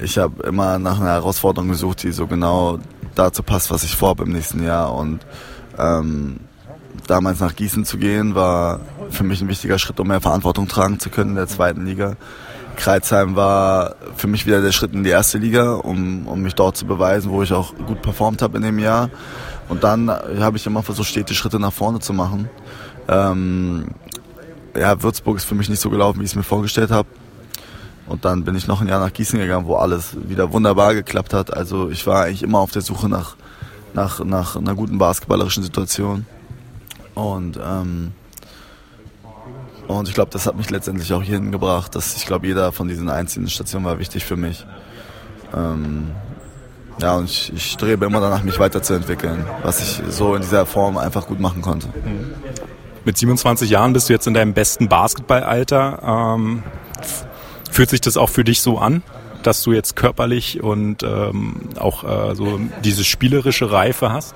ich 0.00 0.18
habe 0.18 0.42
immer 0.42 0.80
nach 0.80 0.98
einer 0.98 1.10
Herausforderung 1.10 1.68
gesucht, 1.68 2.02
die 2.02 2.10
so 2.10 2.26
genau 2.26 2.80
dazu 3.14 3.44
passt, 3.44 3.70
was 3.70 3.84
ich 3.84 3.94
vorhabe 3.94 4.24
im 4.24 4.32
nächsten 4.32 4.64
Jahr 4.64 4.92
und 4.92 5.24
ähm, 5.78 6.40
damals 7.06 7.40
nach 7.40 7.54
Gießen 7.54 7.84
zu 7.84 7.98
gehen, 7.98 8.34
war 8.34 8.80
für 9.10 9.24
mich 9.24 9.40
ein 9.40 9.48
wichtiger 9.48 9.78
Schritt, 9.78 10.00
um 10.00 10.08
mehr 10.08 10.20
Verantwortung 10.20 10.68
tragen 10.68 10.98
zu 10.98 11.10
können 11.10 11.30
in 11.30 11.36
der 11.36 11.48
zweiten 11.48 11.84
Liga. 11.84 12.16
Kreuzheim 12.76 13.36
war 13.36 13.96
für 14.16 14.26
mich 14.26 14.46
wieder 14.46 14.62
der 14.62 14.72
Schritt 14.72 14.94
in 14.94 15.04
die 15.04 15.10
erste 15.10 15.38
Liga, 15.38 15.74
um, 15.74 16.26
um 16.26 16.40
mich 16.42 16.54
dort 16.54 16.76
zu 16.76 16.86
beweisen, 16.86 17.30
wo 17.30 17.42
ich 17.42 17.52
auch 17.52 17.74
gut 17.86 18.02
performt 18.02 18.42
habe 18.42 18.56
in 18.56 18.62
dem 18.62 18.78
Jahr. 18.78 19.10
Und 19.68 19.84
dann 19.84 20.10
habe 20.10 20.56
ich 20.56 20.66
immer 20.66 20.82
versucht, 20.82 21.08
stete 21.08 21.34
Schritte 21.34 21.58
nach 21.58 21.72
vorne 21.72 22.00
zu 22.00 22.12
machen. 22.12 22.48
Ähm, 23.08 23.88
ja, 24.76 25.02
Würzburg 25.02 25.36
ist 25.36 25.44
für 25.44 25.54
mich 25.54 25.68
nicht 25.68 25.80
so 25.80 25.90
gelaufen, 25.90 26.20
wie 26.20 26.24
ich 26.24 26.30
es 26.30 26.36
mir 26.36 26.42
vorgestellt 26.42 26.90
habe. 26.90 27.08
Und 28.06 28.24
dann 28.24 28.44
bin 28.44 28.56
ich 28.56 28.66
noch 28.66 28.80
ein 28.80 28.88
Jahr 28.88 29.00
nach 29.00 29.12
Gießen 29.12 29.38
gegangen, 29.38 29.66
wo 29.66 29.76
alles 29.76 30.16
wieder 30.28 30.52
wunderbar 30.52 30.94
geklappt 30.94 31.34
hat. 31.34 31.54
Also 31.54 31.88
ich 31.90 32.06
war 32.06 32.24
eigentlich 32.24 32.42
immer 32.42 32.58
auf 32.58 32.72
der 32.72 32.82
Suche 32.82 33.08
nach, 33.08 33.36
nach, 33.94 34.24
nach 34.24 34.56
einer 34.56 34.74
guten 34.74 34.98
basketballerischen 34.98 35.62
Situation. 35.62 36.26
Und, 37.14 37.58
ähm, 37.62 38.12
und 39.88 40.08
ich 40.08 40.14
glaube, 40.14 40.30
das 40.30 40.46
hat 40.46 40.56
mich 40.56 40.70
letztendlich 40.70 41.12
auch 41.12 41.22
hierhin 41.22 41.52
gebracht. 41.52 41.94
Dass 41.94 42.16
ich 42.16 42.26
glaube, 42.26 42.46
jeder 42.46 42.72
von 42.72 42.88
diesen 42.88 43.08
einzelnen 43.08 43.48
Stationen 43.48 43.84
war 43.84 43.98
wichtig 43.98 44.24
für 44.24 44.36
mich. 44.36 44.64
Ähm, 45.54 46.12
ja, 46.98 47.16
und 47.16 47.24
ich, 47.24 47.52
ich 47.52 47.72
strebe 47.72 48.06
immer 48.06 48.20
danach, 48.20 48.42
mich 48.42 48.58
weiterzuentwickeln, 48.58 49.44
was 49.62 49.80
ich 49.80 50.02
so 50.12 50.34
in 50.34 50.42
dieser 50.42 50.66
Form 50.66 50.98
einfach 50.98 51.26
gut 51.26 51.40
machen 51.40 51.62
konnte. 51.62 51.88
Mit 53.04 53.18
27 53.18 53.68
Jahren 53.68 53.92
bist 53.92 54.08
du 54.08 54.12
jetzt 54.12 54.26
in 54.26 54.34
deinem 54.34 54.54
besten 54.54 54.88
Basketballalter. 54.88 56.36
Ähm, 56.36 56.62
fühlt 57.70 57.90
sich 57.90 58.00
das 58.00 58.16
auch 58.16 58.28
für 58.28 58.44
dich 58.44 58.60
so 58.60 58.78
an, 58.78 59.02
dass 59.42 59.62
du 59.62 59.72
jetzt 59.72 59.96
körperlich 59.96 60.62
und 60.62 61.02
ähm, 61.02 61.70
auch 61.78 62.04
äh, 62.04 62.34
so 62.36 62.60
diese 62.84 63.04
spielerische 63.04 63.72
Reife 63.72 64.12
hast? 64.12 64.34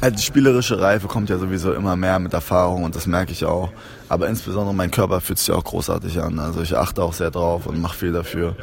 Also 0.00 0.16
die 0.16 0.22
spielerische 0.22 0.80
Reife 0.80 1.06
kommt 1.06 1.30
ja 1.30 1.38
sowieso 1.38 1.72
immer 1.72 1.96
mehr 1.96 2.18
mit 2.18 2.34
Erfahrung 2.34 2.84
und 2.84 2.94
das 2.94 3.06
merke 3.06 3.32
ich 3.32 3.44
auch. 3.44 3.70
Aber 4.08 4.28
insbesondere 4.28 4.74
mein 4.74 4.90
Körper 4.90 5.20
fühlt 5.20 5.38
sich 5.38 5.50
auch 5.52 5.64
großartig 5.64 6.20
an. 6.20 6.38
Also 6.38 6.60
ich 6.60 6.76
achte 6.76 7.02
auch 7.02 7.12
sehr 7.12 7.30
drauf 7.30 7.66
und 7.66 7.80
mache 7.80 7.96
viel 7.96 8.12
dafür. 8.12 8.56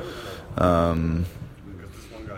Ähm, 0.59 1.25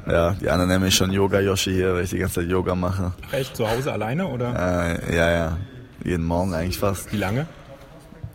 ja, 0.08 0.32
die 0.34 0.50
anderen 0.50 0.70
nennen 0.70 0.84
mich 0.84 0.96
schon 0.96 1.12
Yoga 1.12 1.40
Yoshi 1.40 1.74
hier, 1.74 1.96
weil 1.96 2.04
ich 2.04 2.12
die 2.12 2.20
ganze 2.20 2.42
Zeit 2.42 2.50
Yoga 2.50 2.76
mache. 2.76 3.14
Echt 3.32 3.56
zu 3.56 3.70
Hause 3.70 3.92
alleine 3.92 4.28
oder? 4.28 5.00
Äh, 5.04 5.16
ja, 5.16 5.32
ja. 5.32 5.58
Jeden 6.04 6.26
Morgen 6.26 6.54
eigentlich 6.54 6.78
fast. 6.78 7.12
Wie 7.12 7.18
lange? 7.18 7.48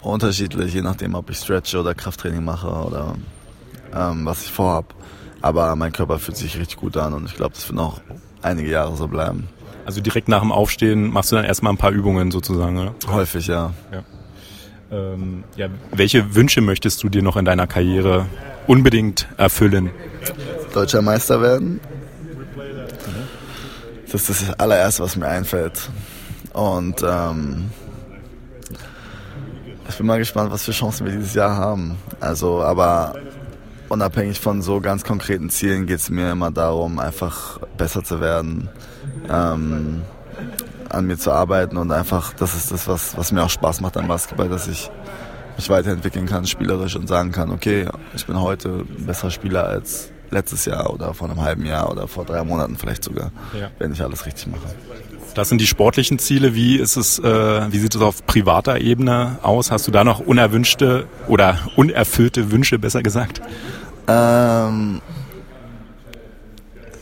Unterschiedlich, 0.03 0.75
je 0.75 0.83
nachdem, 0.83 1.15
ob 1.15 1.31
ich 1.31 1.39
Stretch 1.39 1.75
oder 1.75 1.95
Krafttraining 1.95 2.43
mache 2.43 2.69
oder 2.69 3.15
ähm, 3.95 4.27
was 4.27 4.45
ich 4.45 4.51
vorhab. 4.51 4.95
Aber 5.43 5.75
mein 5.77 5.93
Körper 5.93 6.19
fühlt 6.19 6.37
sich 6.37 6.59
richtig 6.59 6.79
gut 6.79 6.97
an 6.97 7.15
und 7.15 7.27
ich 7.27 7.37
glaube, 7.37 7.55
das 7.55 7.69
wird 7.69 7.77
noch 7.77 8.01
einige 8.43 8.71
Jahre 8.71 8.97
so 8.97 9.09
bleiben. 9.09 9.49
Also 9.85 10.01
direkt 10.01 10.29
nach 10.29 10.41
dem 10.41 10.53
Aufstehen 10.53 11.13
machst 11.13 11.33
du 11.33 11.37
dann 11.37 11.45
erstmal 11.45 11.73
ein 11.73 11.79
paar 11.79 11.91
Übungen 11.91 12.31
sozusagen, 12.31 12.79
oder? 12.79 12.95
Häufig, 13.09 13.47
ja. 13.47 13.73
ja. 13.93 14.03
Ähm, 14.93 15.45
ja. 15.57 15.69
Welche 15.93 16.35
Wünsche 16.35 16.61
möchtest 16.61 17.03
du 17.03 17.09
dir 17.09 17.23
noch 17.23 17.37
in 17.37 17.45
deiner 17.45 17.67
Karriere 17.67 18.27
unbedingt 18.67 19.29
erfüllen? 19.37 19.91
Deutscher 20.75 21.03
Meister 21.03 21.41
werden. 21.41 21.81
Das 24.11 24.29
ist 24.29 24.43
das 24.43 24.59
allererste, 24.59 25.03
was 25.03 25.17
mir 25.17 25.27
einfällt. 25.27 25.89
Und 26.53 27.03
ähm, 27.07 27.71
Ich 29.89 29.97
bin 29.97 30.07
mal 30.07 30.19
gespannt, 30.19 30.51
was 30.51 30.65
für 30.65 30.73
Chancen 30.73 31.07
wir 31.07 31.13
dieses 31.13 31.35
Jahr 31.35 31.57
haben. 31.57 31.97
Also, 32.19 32.63
aber 32.63 33.15
unabhängig 33.89 34.41
von 34.41 34.63
so 34.63 34.81
ganz 34.81 35.05
konkreten 35.05 35.51
Zielen 35.51 35.87
geht 35.87 35.99
es 35.99 36.11
mir 36.11 36.33
immer 36.33 36.51
darum, 36.51 36.99
einfach 36.99 37.59
besser 37.77 38.03
zu 38.03 38.21
werden, 38.21 38.69
ähm, 39.29 40.03
an 40.89 41.07
mir 41.07 41.19
zu 41.19 41.31
arbeiten 41.33 41.77
und 41.77 41.93
einfach, 41.93 42.33
das 42.35 42.55
ist 42.55 42.73
das, 42.73 42.89
was, 42.89 43.17
was 43.17 43.33
mir 43.33 43.43
auch 43.43 43.51
Spaß 43.51 43.81
macht 43.81 43.97
am 43.97 44.09
Basketball, 44.09 44.49
dass 44.49 44.67
ich 44.69 44.91
mich 45.57 45.69
weiterentwickeln 45.69 46.27
kann, 46.27 46.47
spielerisch 46.47 46.97
und 46.97 47.07
sagen 47.09 47.33
kann, 47.33 47.51
okay, 47.51 47.89
ich 48.15 48.27
bin 48.27 48.41
heute 48.41 48.85
ein 48.99 49.07
besserer 49.07 49.31
Spieler 49.31 49.67
als 49.67 50.11
letztes 50.31 50.65
Jahr 50.65 50.93
oder 50.93 51.13
vor 51.15 51.29
einem 51.29 51.41
halben 51.41 51.67
Jahr 51.67 51.91
oder 51.91 52.09
vor 52.09 52.25
drei 52.25 52.43
Monaten 52.45 52.77
vielleicht 52.77 53.05
sogar, 53.05 53.31
ja. 53.59 53.71
wenn 53.79 53.93
ich 53.93 54.03
alles 54.03 54.27
richtig 54.27 54.47
mache. 54.47 54.75
Das 55.35 55.49
sind 55.49 55.61
die 55.61 55.67
sportlichen 55.67 56.19
Ziele. 56.19 56.55
Wie 56.55 56.77
ist 56.77 56.97
es, 56.97 57.19
äh, 57.19 57.73
wie 57.73 57.79
sieht 57.79 57.95
es 57.95 58.01
auf 58.01 58.27
privater 58.27 58.81
Ebene 58.81 59.39
aus? 59.43 59.71
Hast 59.71 59.87
du 59.87 59.93
da 59.93 60.03
noch 60.03 60.21
unerwünschte 60.21 61.07
oder 61.29 61.59
unerfüllte 61.77 62.51
Wünsche, 62.51 62.79
besser 62.79 63.03
gesagt? 63.03 63.41
Ähm, 64.09 65.01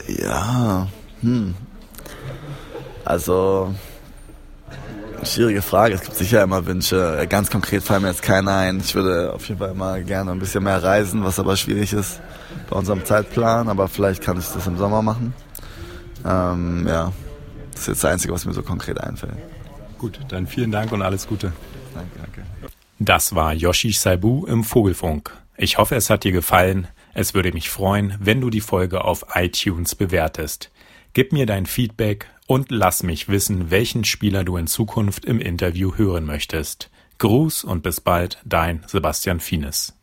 ja, 0.08 0.88
hm. 1.22 1.54
Also, 3.08 3.74
schwierige 5.22 5.62
Frage. 5.62 5.94
Es 5.94 6.02
gibt 6.02 6.14
sicher 6.14 6.42
immer 6.42 6.66
Wünsche. 6.66 7.26
Ganz 7.30 7.48
konkret 7.48 7.82
fallen 7.82 8.02
mir 8.02 8.08
jetzt 8.08 8.20
keiner 8.20 8.54
ein. 8.54 8.80
Ich 8.80 8.94
würde 8.94 9.32
auf 9.32 9.48
jeden 9.48 9.58
Fall 9.58 9.70
immer 9.70 9.98
gerne 10.00 10.30
ein 10.30 10.38
bisschen 10.38 10.62
mehr 10.62 10.82
reisen, 10.82 11.24
was 11.24 11.38
aber 11.38 11.56
schwierig 11.56 11.94
ist 11.94 12.20
bei 12.68 12.76
unserem 12.76 13.06
Zeitplan. 13.06 13.70
Aber 13.70 13.88
vielleicht 13.88 14.22
kann 14.22 14.38
ich 14.38 14.46
das 14.48 14.66
im 14.66 14.76
Sommer 14.76 15.00
machen. 15.00 15.32
Ähm, 16.26 16.86
ja, 16.86 17.10
das 17.70 17.80
ist 17.80 17.88
jetzt 17.88 18.04
das 18.04 18.10
Einzige, 18.10 18.34
was 18.34 18.44
mir 18.44 18.52
so 18.52 18.62
konkret 18.62 19.00
einfällt. 19.00 19.38
Gut, 19.96 20.20
dann 20.28 20.46
vielen 20.46 20.70
Dank 20.70 20.92
und 20.92 21.00
alles 21.00 21.26
Gute. 21.26 21.54
Danke, 21.94 22.10
danke. 22.18 22.42
Das 22.98 23.34
war 23.34 23.54
Yoshi 23.54 23.92
Saibu 23.92 24.44
im 24.44 24.64
Vogelfunk. 24.64 25.30
Ich 25.56 25.78
hoffe, 25.78 25.96
es 25.96 26.10
hat 26.10 26.24
dir 26.24 26.32
gefallen. 26.32 26.88
Es 27.14 27.32
würde 27.32 27.52
mich 27.52 27.70
freuen, 27.70 28.16
wenn 28.20 28.42
du 28.42 28.50
die 28.50 28.60
Folge 28.60 29.02
auf 29.02 29.24
iTunes 29.34 29.94
bewertest. 29.94 30.70
Gib 31.14 31.32
mir 31.32 31.46
dein 31.46 31.64
Feedback 31.64 32.26
und 32.48 32.70
lass 32.70 33.02
mich 33.02 33.28
wissen, 33.28 33.70
welchen 33.70 34.04
Spieler 34.04 34.42
du 34.42 34.56
in 34.56 34.66
Zukunft 34.66 35.24
im 35.26 35.38
Interview 35.38 35.94
hören 35.96 36.24
möchtest. 36.24 36.90
Gruß 37.18 37.62
und 37.62 37.82
bis 37.82 38.00
bald, 38.00 38.38
dein 38.44 38.82
Sebastian 38.86 39.38
Fienes. 39.38 39.94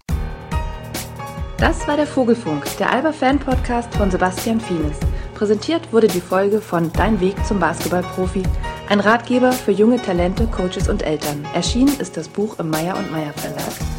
Das 1.58 1.88
war 1.88 1.96
der 1.96 2.06
Vogelfunk, 2.06 2.66
der 2.78 2.92
Alba 2.92 3.14
Fan 3.14 3.40
Podcast 3.40 3.94
von 3.96 4.12
Sebastian 4.12 4.62
Fienes. 4.62 5.00
Präsentiert 5.34 5.92
wurde 5.92 6.08
die 6.08 6.22
Folge 6.22 6.62
von 6.62 6.94
Dein 6.94 7.20
Weg 7.20 7.36
zum 7.46 7.60
Basketballprofi, 7.60 8.44
ein 8.90 9.00
Ratgeber 9.00 9.52
für 9.52 9.72
junge 9.72 10.00
Talente, 10.00 10.46
Coaches 10.46 10.88
und 10.88 11.02
Eltern. 11.02 11.46
Erschienen 11.56 12.00
ist 12.00 12.16
das 12.16 12.28
Buch 12.28 12.60
im 12.60 12.70
Meier 12.70 12.96
und 12.96 13.12
Meier 13.12 13.34
Verlag. 13.34 13.95